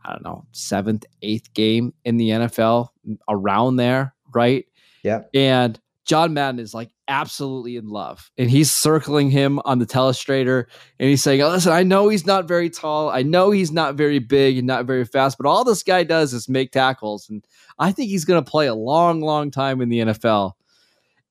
[0.09, 2.89] I don't know, seventh, eighth game in the NFL
[3.29, 4.65] around there, right?
[5.03, 5.23] Yeah.
[5.35, 8.31] And John Madden is like absolutely in love.
[8.39, 10.67] And he's circling him on the telestrator
[11.01, 13.09] and he's saying, oh, Listen, I know he's not very tall.
[13.09, 16.35] I know he's not very big and not very fast, but all this guy does
[16.35, 17.29] is make tackles.
[17.29, 17.45] And
[17.79, 20.53] I think he's going to play a long, long time in the NFL.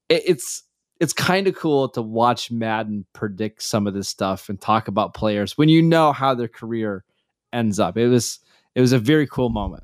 [0.10, 0.64] It's,
[1.00, 5.14] it's kind of cool to watch Madden predict some of this stuff and talk about
[5.14, 7.04] players when you know how their career
[7.54, 7.98] ends up.
[7.98, 8.40] It was,
[8.74, 9.84] it was a very cool moment.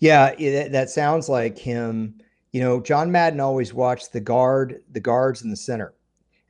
[0.00, 2.16] Yeah, it, that sounds like him.
[2.52, 5.94] You know, John Madden always watched the guard, the guards in the center.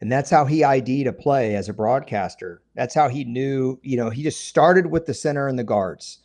[0.01, 2.61] And that's how he ID'd a play as a broadcaster.
[2.75, 6.19] That's how he knew, you know, he just started with the center and the guards.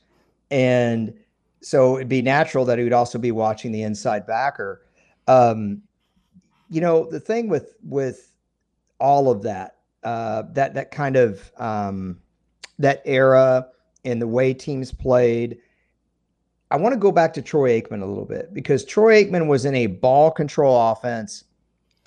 [0.50, 1.14] And
[1.62, 4.82] so it'd be natural that he would also be watching the inside backer.
[5.28, 5.84] Um,
[6.72, 8.32] you know, the thing with with
[9.00, 12.20] all of that, uh, that that kind of um,
[12.80, 13.68] that era
[14.04, 15.60] and the way teams played.
[16.70, 19.66] I want to go back to Troy Aikman a little bit because Troy Aikman was
[19.66, 21.46] in a ball control offense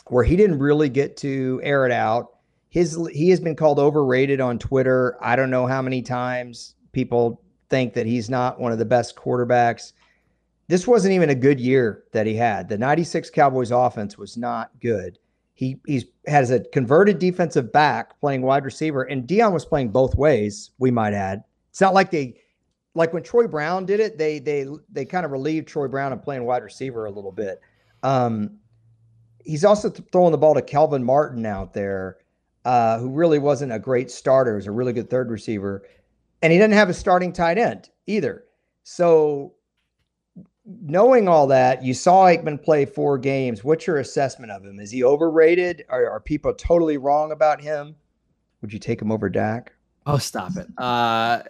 [0.09, 2.37] where he didn't really get to air it out.
[2.68, 5.16] His he has been called overrated on Twitter.
[5.20, 9.16] I don't know how many times people think that he's not one of the best
[9.16, 9.92] quarterbacks.
[10.68, 12.68] This wasn't even a good year that he had.
[12.68, 15.18] The 96 Cowboys offense was not good.
[15.55, 20.14] He he's has a converted defensive back playing wide receiver and Deion was playing both
[20.16, 21.44] ways, we might add.
[21.70, 22.37] It's not like they
[22.94, 26.22] like when Troy Brown did it, they they they kind of relieved Troy Brown of
[26.22, 27.61] playing wide receiver a little bit.
[28.03, 28.59] Um,
[29.44, 32.18] he's also th- throwing the ball to Kelvin Martin out there,
[32.64, 34.53] uh, who really wasn't a great starter.
[34.53, 35.83] He was a really good third receiver.
[36.42, 38.44] and he doesn't have a starting tight end either.
[38.83, 39.55] So,
[40.64, 43.62] knowing all that, you saw Aikman play four games.
[43.62, 44.81] What's your assessment of him?
[44.81, 45.85] Is he overrated?
[45.90, 47.94] Are, are people totally wrong about him?
[48.62, 49.72] Would you take him over Dak?
[50.07, 50.66] Oh, stop it.
[50.79, 51.42] Uh,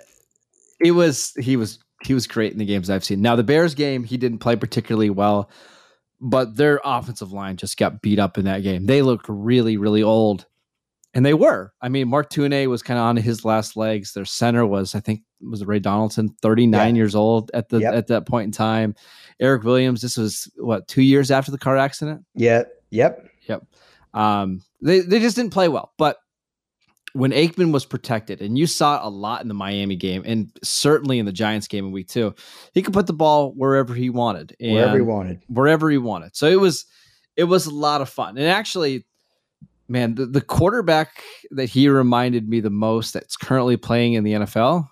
[0.80, 3.20] it was he was he was great in the games I've seen.
[3.20, 5.50] Now the Bears game, he didn't play particularly well,
[6.20, 8.86] but their offensive line just got beat up in that game.
[8.86, 10.46] They looked really, really old.
[11.12, 11.72] And they were.
[11.82, 14.12] I mean, Mark Tuinei was kind of on his last legs.
[14.12, 16.96] Their center was, I think, was Ray Donaldson, 39 yeah.
[16.96, 17.94] years old at the yep.
[17.94, 18.94] at that point in time.
[19.40, 22.24] Eric Williams, this was what, two years after the car accident?
[22.36, 22.62] Yeah.
[22.90, 23.28] Yep.
[23.48, 23.66] Yep.
[24.14, 25.92] Um, they they just didn't play well.
[25.98, 26.18] But
[27.12, 30.50] when Aikman was protected, and you saw it a lot in the Miami game, and
[30.62, 32.34] certainly in the Giants game in week two,
[32.72, 36.36] he could put the ball wherever he wanted, wherever he wanted, wherever he wanted.
[36.36, 36.86] So it was
[37.36, 39.06] it was a lot of fun, and actually,
[39.88, 44.32] man, the, the quarterback that he reminded me the most that's currently playing in the
[44.32, 44.88] NFL,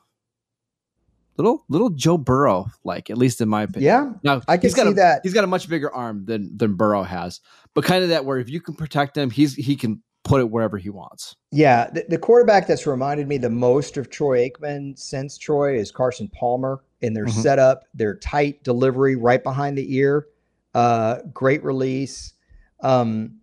[1.36, 3.84] little little Joe Burrow, like at least in my opinion.
[3.84, 6.74] Yeah, now I can see a, that he's got a much bigger arm than than
[6.74, 7.40] Burrow has,
[7.74, 10.50] but kind of that where if you can protect him, he's he can put it
[10.50, 11.36] wherever he wants.
[11.50, 15.90] Yeah, the, the, quarterback that's reminded me the most of Troy Aikman since Troy is
[15.90, 17.40] Carson Palmer in their mm-hmm.
[17.40, 20.26] setup, their tight delivery right behind the ear,
[20.74, 22.34] uh, great release.
[22.80, 23.38] Um,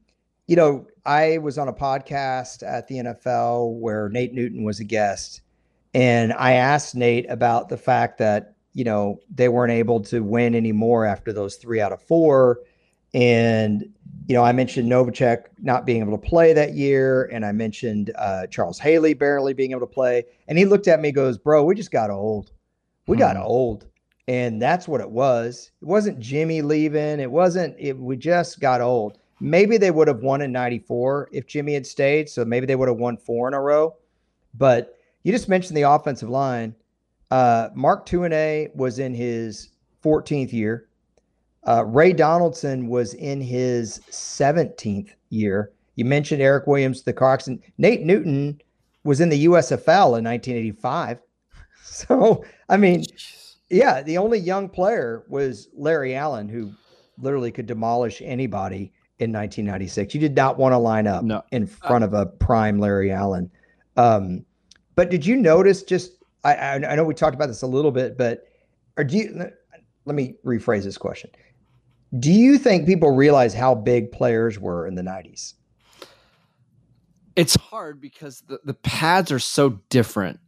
[0.47, 4.83] you know, I was on a podcast at the NFL where Nate Newton was a
[4.83, 5.41] guest,
[5.93, 10.53] and I asked Nate about the fact that you know they weren't able to win
[10.53, 12.59] anymore after those three out of four,
[13.13, 13.85] and
[14.27, 18.11] you know, I mentioned Novacek not being able to play that year, and I mentioned
[18.17, 20.23] uh, Charles Haley barely being able to play.
[20.47, 22.51] And he looked at me, goes, "Bro, we just got old.
[23.07, 23.19] We hmm.
[23.19, 23.87] got old."
[24.27, 25.71] And that's what it was.
[25.81, 27.19] It wasn't Jimmy leaving.
[27.19, 27.75] It wasn't.
[27.77, 29.19] It, we just got old.
[29.39, 32.27] Maybe they would have won in '94 if Jimmy had stayed.
[32.27, 33.95] So maybe they would have won four in a row.
[34.55, 36.75] But you just mentioned the offensive line.
[37.29, 39.69] Uh, Mark Tuinei was in his
[40.03, 40.87] 14th year.
[41.67, 45.71] Uh, Ray Donaldson was in his 17th year.
[45.95, 48.61] You mentioned Eric Williams, the Cox, and Nate Newton
[49.03, 51.19] was in the USFL in 1985.
[51.87, 53.05] So, I mean,
[53.69, 56.73] yeah, the only young player was Larry Allen, who
[57.17, 60.13] literally could demolish anybody in 1996.
[60.13, 61.41] You did not want to line up no.
[61.51, 63.49] in front of a prime Larry Allen.
[63.95, 64.43] Um,
[64.95, 68.17] but did you notice just, I, I know we talked about this a little bit,
[68.17, 68.45] but
[68.97, 69.51] or do you,
[70.05, 71.29] let me rephrase this question.
[72.19, 75.53] Do you think people realize how big players were in the 90s?
[77.35, 80.39] It's hard because the, the pads are so different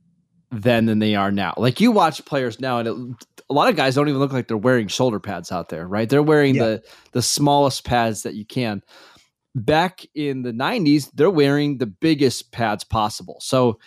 [0.52, 1.54] then than they are now.
[1.58, 4.48] Like you watch players now, and it, a lot of guys don't even look like
[4.48, 6.08] they're wearing shoulder pads out there, right?
[6.08, 6.64] They're wearing yeah.
[6.64, 8.82] the the smallest pads that you can.
[9.56, 13.38] Back in the '90s, they're wearing the biggest pads possible.
[13.42, 13.80] So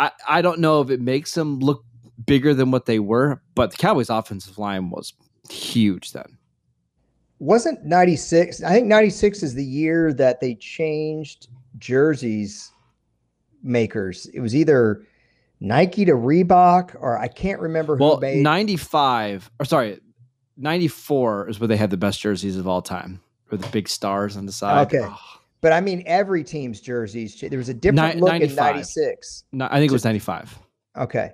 [0.00, 1.84] I, I don't know if it makes them look
[2.26, 5.12] bigger than what they were, but the Cowboys' offensive line was
[5.48, 6.38] huge then
[7.38, 12.70] wasn't 96 i think 96 is the year that they changed jerseys
[13.62, 14.26] makers.
[14.34, 15.02] It was either
[15.60, 20.00] nike to reebok or i can't remember who made well, 95 or sorry
[20.56, 23.20] 94 is where they had the best jerseys of all time
[23.50, 24.86] with the big stars on the side.
[24.86, 25.04] Okay.
[25.04, 25.18] Oh.
[25.60, 28.50] but i mean every team's jerseys there was a different Ni- look 95.
[28.50, 30.58] in 96 no, i think it was 95
[30.98, 31.30] okay.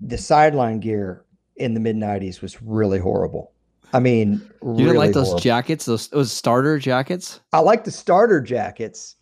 [0.00, 1.24] The sideline gear
[1.56, 3.52] in the mid 90s was really horrible
[3.92, 5.40] I mean, you really didn't like those horrible.
[5.40, 5.84] jackets?
[5.84, 7.40] Those those starter jackets?
[7.52, 9.16] I like the starter jackets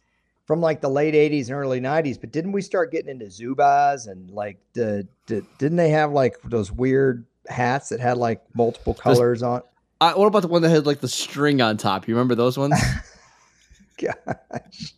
[0.46, 2.20] from like the late '80s and early '90s.
[2.20, 6.36] But didn't we start getting into Zubaz and like the, the didn't they have like
[6.42, 9.62] those weird hats that had like multiple colors on?
[10.00, 12.08] Uh, what about the one that had like the string on top?
[12.08, 12.74] You remember those ones?
[14.00, 14.92] Gosh.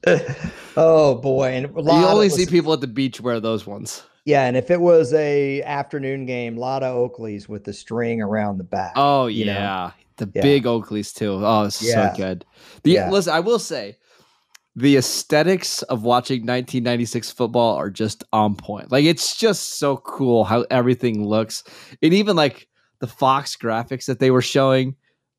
[0.77, 1.49] Oh boy.
[1.53, 4.03] And you only see people at the beach wear those ones.
[4.25, 8.21] Yeah, and if it was a afternoon game, a lot of Oakleys with the string
[8.21, 8.93] around the back.
[8.95, 9.93] Oh yeah, know?
[10.19, 10.43] the yeah.
[10.43, 11.33] big Oakleys too.
[11.43, 12.13] Oh, it's yeah.
[12.13, 12.45] so good.
[12.83, 13.11] The yeah.
[13.11, 13.97] listen, I will say,
[14.77, 18.93] the aesthetics of watching 1996 football are just on point.
[18.93, 21.65] Like it's just so cool how everything looks,
[22.03, 24.95] and even like the Fox graphics that they were showing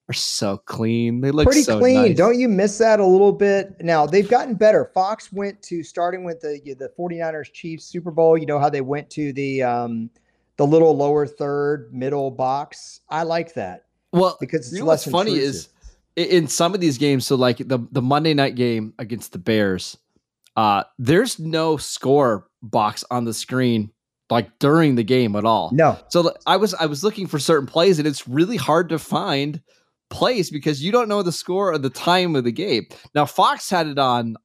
[0.10, 1.22] are so clean.
[1.22, 1.96] They look pretty so clean.
[1.96, 2.18] Nice.
[2.18, 3.76] Don't you miss that a little bit?
[3.82, 4.92] Now they've gotten better.
[4.94, 8.38] Fox went to starting with the the 49ers Chiefs Super Bowl.
[8.38, 10.10] You know how they went to the um
[10.58, 13.02] the little lower third middle box.
[13.10, 13.86] I like that.
[14.12, 15.70] Well, because it's you know less what's funny is
[16.16, 17.28] in some of these games.
[17.28, 19.98] So like the the Monday night game against the Bears,
[20.56, 23.92] uh, there's no score box on the screen
[24.30, 25.70] like during the game at all.
[25.74, 25.98] No.
[26.10, 29.62] So I was I was looking for certain plays and it's really hard to find
[30.10, 32.86] place because you don't know the score or the time of the game.
[33.16, 34.36] Now Fox had it on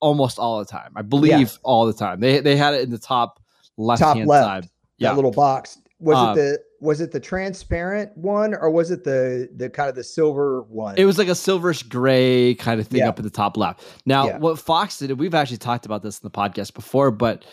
[0.00, 0.92] almost all the time.
[0.96, 1.46] I believe yeah.
[1.62, 2.20] all the time.
[2.20, 3.40] They they had it in the top
[3.76, 4.62] left top hand left, side.
[4.64, 5.12] that Yeah.
[5.12, 5.78] little box.
[5.98, 9.90] Was it um, the was it the transparent one or was it the the kind
[9.90, 10.94] of the silver one?
[10.96, 13.10] It was like a silverish gray kind of thing Yeah.
[13.10, 13.82] up at the top left.
[14.06, 14.38] Now, Yeah.
[14.38, 17.44] what Fox did, we've actually talked about this in the podcast before, but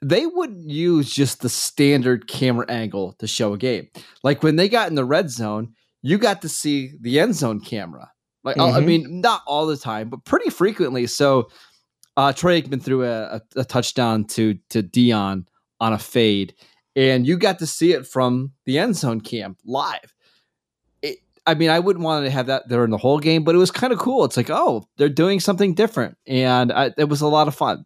[0.00, 3.88] they wouldn't use just the standard camera angle to show a game.
[4.24, 7.60] Like when they got in the red zone, you got to see the end zone
[7.60, 8.10] camera.
[8.44, 11.06] Like I- I mean, not all the time, but pretty frequently.
[11.06, 11.48] So
[12.16, 15.46] uh, Troy Aikman threw a, a, a touchdown to to Deion
[15.80, 16.54] on a fade,
[16.94, 20.12] and you got to see it from the end zone camp live.
[21.02, 23.54] It, I mean, I wouldn't want to have that there in the whole game, but
[23.54, 24.24] it was kind of cool.
[24.24, 27.84] It's like, oh, they're doing something different, and I, it was a lot of fun.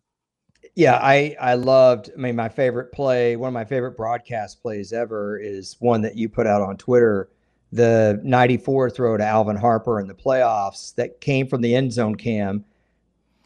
[0.75, 2.11] Yeah, I I loved.
[2.17, 6.17] I mean, my favorite play, one of my favorite broadcast plays ever, is one that
[6.17, 7.31] you put out on Twitter.
[7.73, 12.15] The '94 throw to Alvin Harper in the playoffs that came from the end zone
[12.15, 12.65] cam.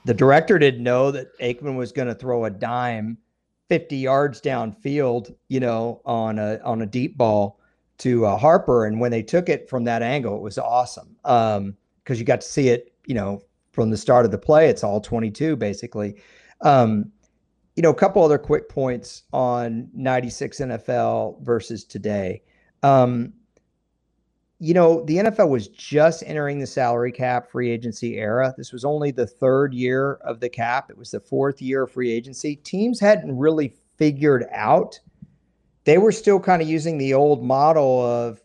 [0.04, 3.18] The director didn't know that Aikman was going to throw a dime
[3.68, 7.60] 50 yards downfield, you know, on a on a deep ball
[7.98, 11.58] to uh, Harper, and when they took it from that angle, it was awesome because
[11.58, 11.76] um,
[12.08, 13.40] you got to see it, you know,
[13.72, 14.68] from the start of the play.
[14.68, 16.16] It's all 22 basically.
[16.62, 17.12] Um,
[17.76, 22.42] you know, a couple other quick points on 96 NFL versus today.
[22.82, 23.32] Um,
[24.62, 28.54] you know, the NFL was just entering the salary cap free agency era.
[28.58, 31.92] This was only the third year of the cap, it was the fourth year of
[31.92, 32.56] free agency.
[32.56, 35.00] Teams hadn't really figured out.
[35.84, 38.42] They were still kind of using the old model of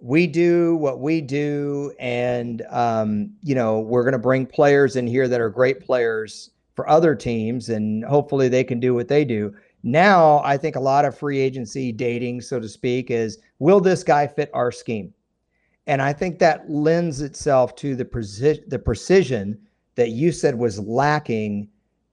[0.00, 5.06] we do what we do, and, um, you know, we're going to bring players in
[5.06, 9.26] here that are great players for other teams, and hopefully they can do what they
[9.26, 9.54] do.
[9.82, 14.02] Now, I think a lot of free agency dating, so to speak, is will this
[14.02, 15.12] guy fit our scheme?
[15.86, 19.58] And I think that lends itself to the preci- the precision
[19.96, 21.68] that you said was lacking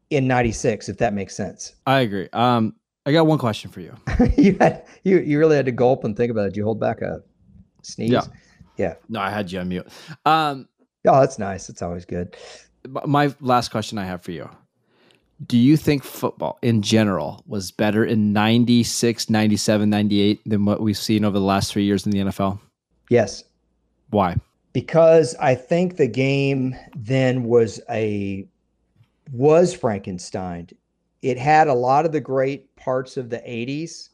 [0.09, 1.76] in 96 if that makes sense.
[1.86, 2.30] I agree.
[2.34, 3.95] Um I got one question for you.
[4.38, 6.49] you had you you really had to gulp and think about it.
[6.49, 7.22] Did you hold back a
[7.84, 8.30] sneeze?
[8.78, 8.93] Yeah.
[9.09, 9.88] No, I had you on mute.
[10.26, 10.68] Um
[11.05, 11.70] Oh, that's nice.
[11.70, 12.36] It's always good.
[13.05, 14.49] my last question I have for you.
[15.45, 20.97] Do you think football in general was better in 96, 97, 98 than what we've
[20.97, 22.59] seen over the last 3 years in the NFL?
[23.09, 23.43] Yes.
[24.10, 24.38] Why?
[24.78, 28.47] because I think the game then was a
[29.32, 30.70] was Frankenstein.
[31.24, 34.10] It had a lot of the great parts of the 80s,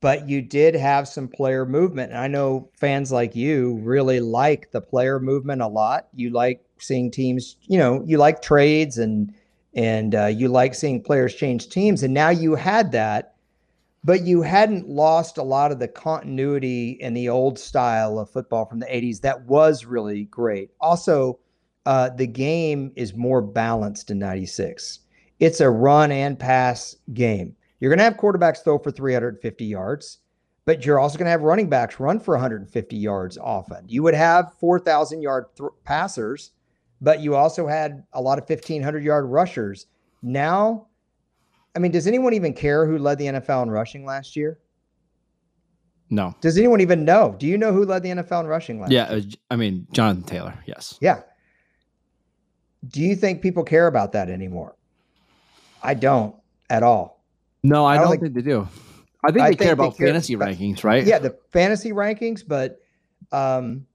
[0.00, 2.12] but you did have some player movement.
[2.12, 6.06] And I know fans like you really like the player movement a lot.
[6.14, 9.34] You like seeing teams, you know, you like trades and
[9.74, 12.04] and uh, you like seeing players change teams.
[12.04, 13.34] And now you had that,
[14.08, 18.64] but you hadn't lost a lot of the continuity in the old style of football
[18.64, 20.70] from the 80s that was really great.
[20.80, 21.38] Also,
[21.84, 25.00] uh, the game is more balanced in 96.
[25.40, 27.54] It's a run and pass game.
[27.80, 30.20] You're going to have quarterbacks throw for 350 yards,
[30.64, 33.84] but you're also going to have running backs run for 150 yards often.
[33.88, 36.52] You would have 4,000 yard th- passers,
[37.02, 39.84] but you also had a lot of 1,500 yard rushers.
[40.22, 40.86] Now,
[41.78, 44.58] I mean, does anyone even care who led the NFL in rushing last year?
[46.10, 46.34] No.
[46.40, 47.36] Does anyone even know?
[47.38, 49.18] Do you know who led the NFL in rushing last Yeah, year?
[49.20, 50.54] uh, I mean Jonathan Taylor.
[50.66, 50.98] Yes.
[51.00, 51.20] Yeah.
[52.88, 54.74] Do you think people care about that anymore?
[55.84, 56.34] I don't
[56.68, 57.22] at all.
[57.62, 58.68] No, I, I don't don't, think- think, they do.
[59.24, 61.04] I think I they think care they about care- fantasy rankings, right?
[61.06, 62.80] Yeah, the fantasy rankings, but
[63.30, 63.86] um,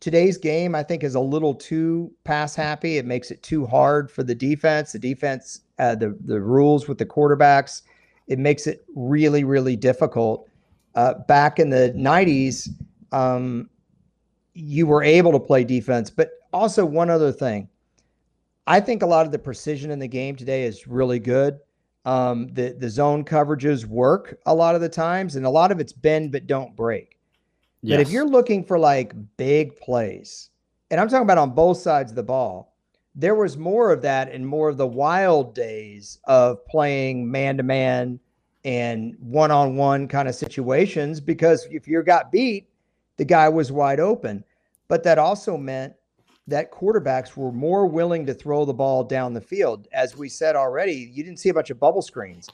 [0.00, 2.98] today's game I think is a little too pass happy.
[2.98, 4.92] It makes it too hard for the defense.
[4.92, 7.82] The defense, uh, the the rules with the quarterbacks,
[8.26, 10.48] it makes it really really difficult.
[10.94, 12.68] Uh, back in the '90s,
[13.12, 13.68] um,
[14.54, 17.68] you were able to play defense, but also one other thing.
[18.66, 21.58] I think a lot of the precision in the game today is really good.
[22.04, 25.80] Um, the the zone coverages work a lot of the times, and a lot of
[25.80, 27.15] it's bend but don't break.
[27.94, 30.50] But if you're looking for like big plays,
[30.90, 32.74] and I'm talking about on both sides of the ball,
[33.14, 37.62] there was more of that in more of the wild days of playing man to
[37.62, 38.20] man
[38.64, 42.68] and one on one kind of situations because if you got beat,
[43.16, 44.44] the guy was wide open.
[44.88, 45.94] But that also meant
[46.46, 49.88] that quarterbacks were more willing to throw the ball down the field.
[49.92, 52.48] As we said already, you didn't see a bunch of bubble screens.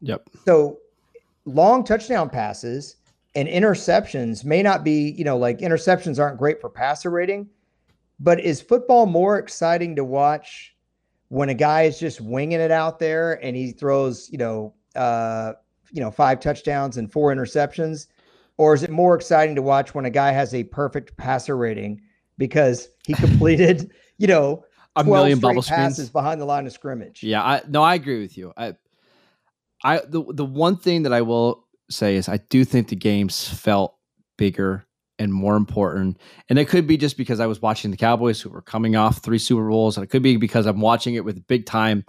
[0.00, 0.28] Yep.
[0.44, 0.78] So
[1.44, 2.96] long touchdown passes
[3.38, 7.48] and interceptions may not be, you know, like interceptions aren't great for passer rating,
[8.18, 10.74] but is football more exciting to watch
[11.28, 15.52] when a guy is just winging it out there and he throws, you know, uh,
[15.92, 18.08] you know, five touchdowns and four interceptions?
[18.56, 22.00] Or is it more exciting to watch when a guy has a perfect passer rating
[22.38, 24.64] because he completed, you know,
[24.96, 26.10] A 12 million bubble passes screens.
[26.10, 27.22] behind the line of scrimmage?
[27.22, 28.52] Yeah, I no, I agree with you.
[28.56, 28.74] I
[29.84, 33.48] I the the one thing that I will say is I do think the games
[33.48, 33.96] felt
[34.36, 34.86] bigger
[35.18, 36.18] and more important.
[36.48, 39.22] And it could be just because I was watching the Cowboys who were coming off
[39.22, 42.04] three Super Bowls, and it could be because I'm watching it with big time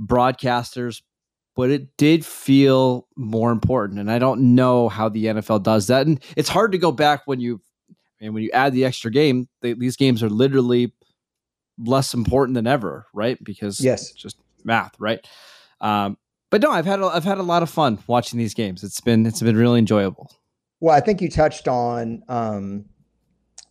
[0.00, 1.02] broadcasters.
[1.56, 6.06] But it did feel more important, and I don't know how the NFL does that.
[6.06, 7.60] And it's hard to go back when you,
[8.20, 10.94] and when you add the extra game, they, these games are literally
[11.76, 13.42] less important than ever, right?
[13.42, 15.26] Because yes, just math, right?
[15.80, 16.16] Um,
[16.50, 18.84] but no, I've had a, I've had a lot of fun watching these games.
[18.84, 20.30] It's been it's been really enjoyable.
[20.80, 22.86] Well, I think you touched on um,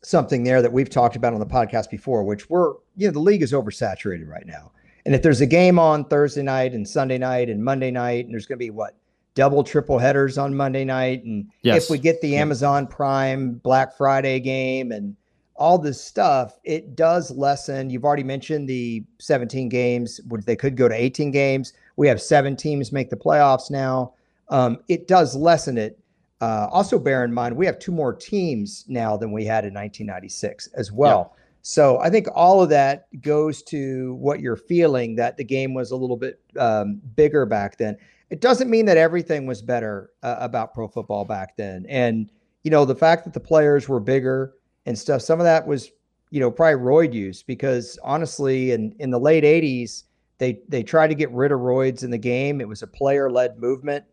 [0.04, 3.20] something there that we've talked about on the podcast before, which we're, you know, the
[3.20, 4.72] league is oversaturated right now.
[5.06, 8.34] And if there's a game on Thursday night and Sunday night and Monday night, and
[8.34, 8.96] there's going to be what,
[9.34, 11.24] double, triple headers on Monday night.
[11.24, 11.84] And yes.
[11.84, 15.16] if we get the Amazon Prime Black Friday game and
[15.56, 17.90] all this stuff, it does lessen.
[17.90, 21.74] You've already mentioned the 17 games, which they could go to 18 games.
[22.00, 24.14] We have seven teams make the playoffs now.
[24.50, 26.00] Um, it does lessen it
[26.41, 29.74] uh, also, bear in mind, we have two more teams now than we had in
[29.74, 31.34] 1996 as well.
[31.34, 31.43] Yeah.
[31.62, 35.91] So I think all of that goes to what you're feeling that the game was
[35.91, 37.97] a little bit um, bigger back then.
[38.30, 41.86] It doesn't mean that everything was better uh, about pro football back then.
[41.89, 42.32] And,
[42.64, 44.54] you know, the fact that the players were bigger
[44.86, 45.91] and stuff, some of that was,
[46.30, 50.04] you know, probably roid use because honestly, in, in the late 80s,
[50.40, 52.60] they, they tried to get rid of roids in the game.
[52.60, 54.04] It was a player led movement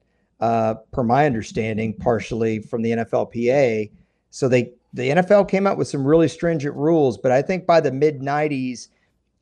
[0.41, 3.91] uh, per my understanding, partially from the NFLPA.
[4.31, 7.81] So they the NFL came out with some really stringent rules, but I think by
[7.81, 8.89] the mid '90s,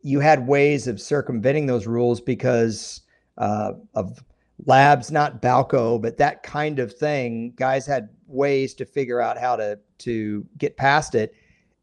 [0.03, 3.03] you had ways of circumventing those rules because
[3.39, 4.23] uh, of
[4.67, 7.53] labs, not Balco, but that kind of thing.
[7.57, 11.35] Guys had ways to figure out how to to get past it,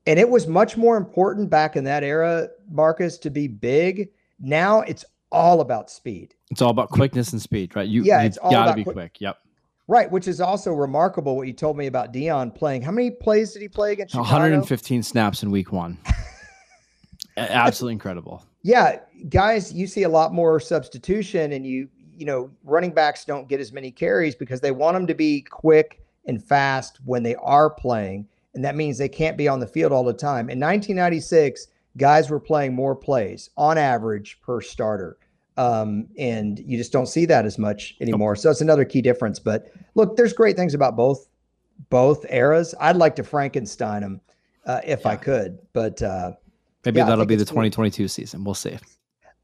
[0.07, 4.09] and it was much more important back in that era, Marcus, to be big.
[4.41, 6.35] Now it's all about speed.
[6.49, 7.87] It's all about quickness and speed, right?
[7.87, 9.21] You, yeah, it's all gotta about be quick.
[9.21, 9.37] Yep.
[9.87, 11.35] Right, which is also remarkable.
[11.35, 12.81] What you told me about Deion playing.
[12.81, 14.13] How many plays did he play against?
[14.13, 14.31] Chicago?
[14.31, 15.97] 115 snaps in Week One.
[17.37, 18.45] Absolutely incredible.
[18.63, 23.47] Yeah, guys, you see a lot more substitution, and you you know running backs don't
[23.47, 27.35] get as many carries because they want them to be quick and fast when they
[27.35, 30.49] are playing, and that means they can't be on the field all the time.
[30.49, 31.67] In 1996,
[31.97, 35.17] guys were playing more plays on average per starter.
[35.57, 38.35] Um, and you just don't see that as much anymore.
[38.35, 39.39] So it's another key difference.
[39.39, 41.27] But look, there's great things about both
[41.89, 42.73] both eras.
[42.79, 44.21] I'd like to Frankenstein them
[44.65, 45.09] uh, if yeah.
[45.09, 46.31] I could, but uh,
[46.85, 48.07] maybe yeah, that'll be the 2022 cool.
[48.07, 48.43] season.
[48.43, 48.77] We'll see.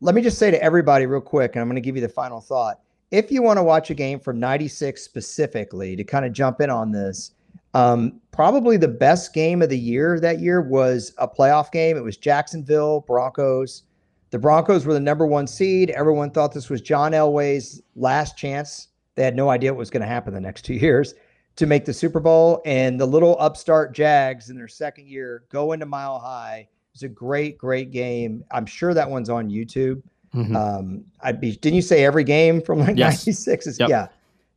[0.01, 2.09] Let me just say to everybody real quick, and I'm going to give you the
[2.09, 2.79] final thought.
[3.09, 6.69] If you want to watch a game from '96 specifically to kind of jump in
[6.69, 7.31] on this,
[7.77, 11.95] um, probably the best game of the year that year was a playoff game.
[11.95, 13.83] It was Jacksonville Broncos.
[14.31, 15.91] The Broncos were the number one seed.
[15.91, 18.87] Everyone thought this was John Elway's last chance.
[19.13, 21.13] They had no idea what was going to happen the next two years
[21.55, 22.63] to make the Super Bowl.
[22.65, 26.67] And the little upstart Jags in their second year go into Mile High.
[26.95, 28.43] It's a great, great game.
[28.49, 30.01] I'm sure that one's on YouTube.
[30.33, 30.55] Mm-hmm.
[30.55, 31.55] Um, I'd be.
[31.55, 33.27] Didn't you say every game from like yes.
[33.27, 33.79] '96 is?
[33.79, 33.89] Yep.
[33.89, 34.07] Yeah,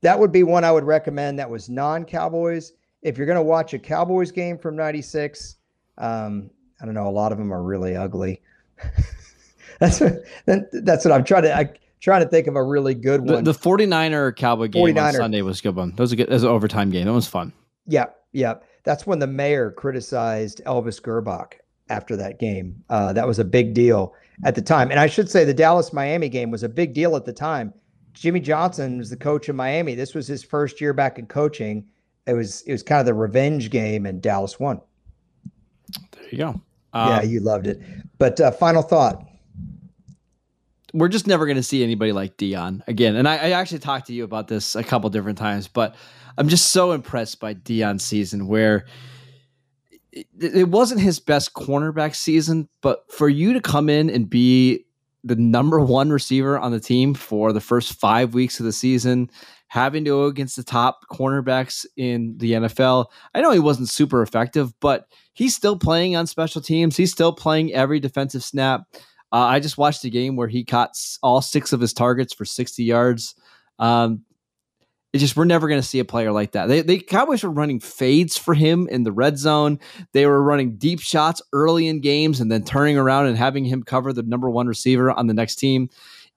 [0.00, 1.38] that would be one I would recommend.
[1.38, 2.72] That was non-Cowboys
[3.02, 5.56] if you're going to watch a Cowboys game from 96,
[5.98, 8.40] um, I don't know, a lot of them are really ugly.
[9.78, 11.70] that's what, that's what I'm trying to, I
[12.00, 13.44] trying to think of a really good one.
[13.44, 15.02] The, the 49er Cowboy game 49er.
[15.02, 15.90] on Sunday was a good one.
[15.90, 17.06] That was a good, that was an overtime game.
[17.06, 17.52] That was fun.
[17.86, 18.06] Yeah.
[18.32, 18.54] Yeah.
[18.84, 21.54] That's when the mayor criticized Elvis Grbac
[21.90, 22.82] after that game.
[22.88, 24.90] Uh, that was a big deal at the time.
[24.90, 27.74] And I should say the Dallas Miami game was a big deal at the time.
[28.12, 29.94] Jimmy Johnson was the coach of Miami.
[29.94, 31.84] This was his first year back in coaching
[32.30, 34.80] it was it was kind of the revenge game, and Dallas won.
[36.12, 36.62] There you go.
[36.92, 37.80] Um, yeah, you loved it.
[38.18, 39.26] But uh, final thought.
[40.92, 43.14] We're just never going to see anybody like Deion again.
[43.14, 45.94] And I, I, actually talked to you about this a couple different times, but
[46.36, 48.86] I'm just so impressed by Deion's season where
[50.10, 54.84] it, it wasn't his best cornerback season, but for you to come in and be
[55.22, 59.30] the number one receiver on the team for the first five weeks of the season,
[59.70, 63.06] having to go against the top cornerbacks in the NFL.
[63.34, 66.96] I know he wasn't super effective, but he's still playing on special teams.
[66.96, 68.82] He's still playing every defensive snap.
[69.30, 72.44] Uh, I just watched a game where he caught all six of his targets for
[72.44, 73.36] 60 yards.
[73.78, 74.24] Um,
[75.14, 76.66] just we're never going to see a player like that.
[76.66, 79.78] They, they Cowboys were running fades for him in the red zone.
[80.12, 83.84] They were running deep shots early in games and then turning around and having him
[83.84, 85.90] cover the number one receiver on the next team.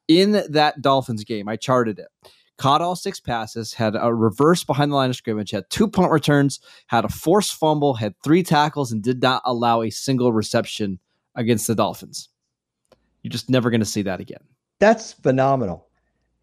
[0.08, 2.10] In that Dolphins game, I charted it
[2.58, 6.12] caught all six passes, had a reverse behind the line of scrimmage, had two punt
[6.12, 11.00] returns, had a forced fumble, had three tackles, and did not allow a single reception
[11.36, 12.30] against the Dolphins.
[13.22, 14.44] You're just never going to see that again.
[14.80, 15.88] That's phenomenal.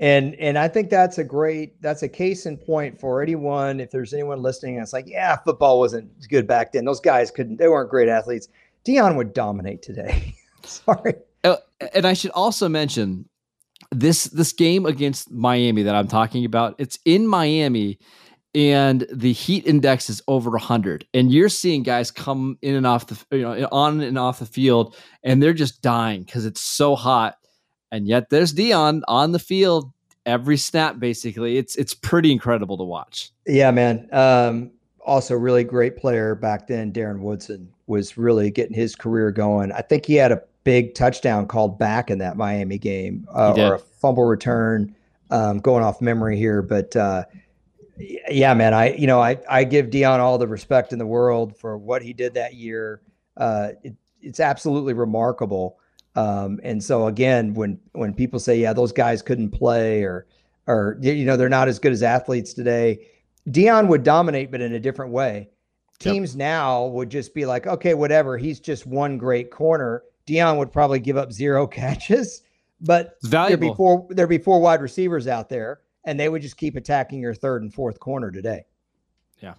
[0.00, 3.80] And and I think that's a great that's a case in point for anyone.
[3.80, 6.86] If there's anyone listening, it's like, yeah, football wasn't good back then.
[6.86, 7.58] Those guys couldn't.
[7.58, 8.48] They weren't great athletes.
[8.86, 10.34] Deion would dominate today.
[10.64, 11.14] Sorry.
[11.44, 11.56] Uh,
[11.94, 13.28] and I should also mention
[13.90, 16.74] this this game against Miami that I'm talking about.
[16.78, 17.98] It's in Miami,
[18.54, 23.06] and the heat index is over 100 and you're seeing guys come in and off
[23.06, 26.96] the you know on and off the field and they're just dying because it's so
[26.96, 27.36] hot.
[27.92, 29.92] And yet there's Deion on the field
[30.26, 31.58] every snap basically.
[31.58, 33.30] It's it's pretty incredible to watch.
[33.46, 34.08] Yeah man.
[34.12, 34.72] Um
[35.06, 39.70] also really great player back then darren woodson was really getting his career going.
[39.72, 43.74] I think he had a big touchdown called back in that miami game uh, or
[43.74, 44.94] a fumble return
[45.30, 47.24] um, going off memory here but uh,
[48.30, 48.74] yeah, man.
[48.74, 52.02] I you know I I give Deion all the respect in the world for what
[52.02, 53.02] he did that year.
[53.36, 55.78] Uh, it, it's absolutely remarkable.
[56.16, 60.26] Um, and so again, when when people say, yeah, those guys couldn't play or
[60.66, 63.06] or you know they're not as good as athletes today,
[63.48, 65.50] Deion would dominate, but in a different way.
[65.98, 66.38] Teams yep.
[66.38, 68.38] now would just be like, okay, whatever.
[68.38, 70.02] He's just one great corner.
[70.30, 72.42] Deion would probably give up zero catches,
[72.80, 76.56] but there'd be four there'd be four wide receivers out there and they would just
[76.56, 78.64] keep attacking your third and fourth corner today.
[79.40, 79.54] Yeah.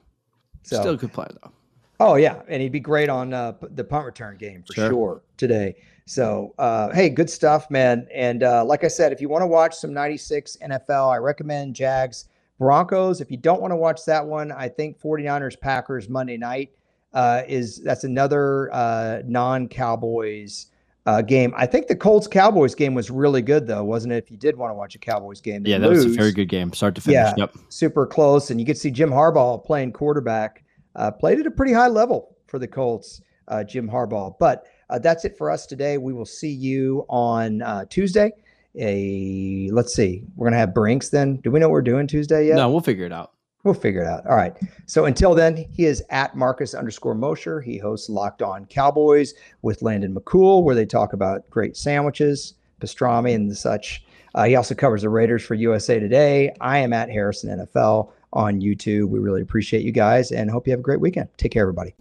[0.63, 1.51] So, Still good play though.
[1.99, 5.21] Oh yeah, and he'd be great on uh, the punt return game for sure, sure
[5.37, 5.75] today.
[6.07, 8.07] So uh, hey, good stuff, man.
[8.13, 11.75] And uh, like I said, if you want to watch some '96 NFL, I recommend
[11.75, 12.25] Jags
[12.57, 13.21] Broncos.
[13.21, 16.71] If you don't want to watch that one, I think 49ers Packers Monday night
[17.13, 20.67] uh, is that's another uh, non Cowboys
[21.05, 21.53] uh, game.
[21.55, 24.23] I think the Colts Cowboys game was really good though, wasn't it?
[24.23, 26.05] If you did want to watch a Cowboys game, yeah, that lose.
[26.05, 27.15] was a very good game, start to finish.
[27.15, 27.55] Yeah, yep.
[27.69, 30.63] super close, and you could see Jim Harbaugh playing quarterback,
[30.95, 33.21] uh, played at a pretty high level for the Colts.
[33.47, 35.97] Uh, Jim Harbaugh, but uh, that's it for us today.
[35.97, 38.31] We will see you on uh, Tuesday.
[38.79, 41.37] A let's see, we're gonna have Brinks then.
[41.37, 42.55] Do we know what we're doing Tuesday yet?
[42.55, 43.33] No, we'll figure it out.
[43.63, 44.25] We'll figure it out.
[44.25, 44.55] All right.
[44.87, 47.61] So until then, he is at Marcus underscore Mosher.
[47.61, 53.35] He hosts Locked On Cowboys with Landon McCool, where they talk about great sandwiches, pastrami,
[53.35, 54.03] and such.
[54.33, 56.55] Uh, he also covers the Raiders for USA Today.
[56.61, 59.09] I am at Harrison NFL on YouTube.
[59.09, 61.29] We really appreciate you guys and hope you have a great weekend.
[61.37, 61.93] Take care, everybody.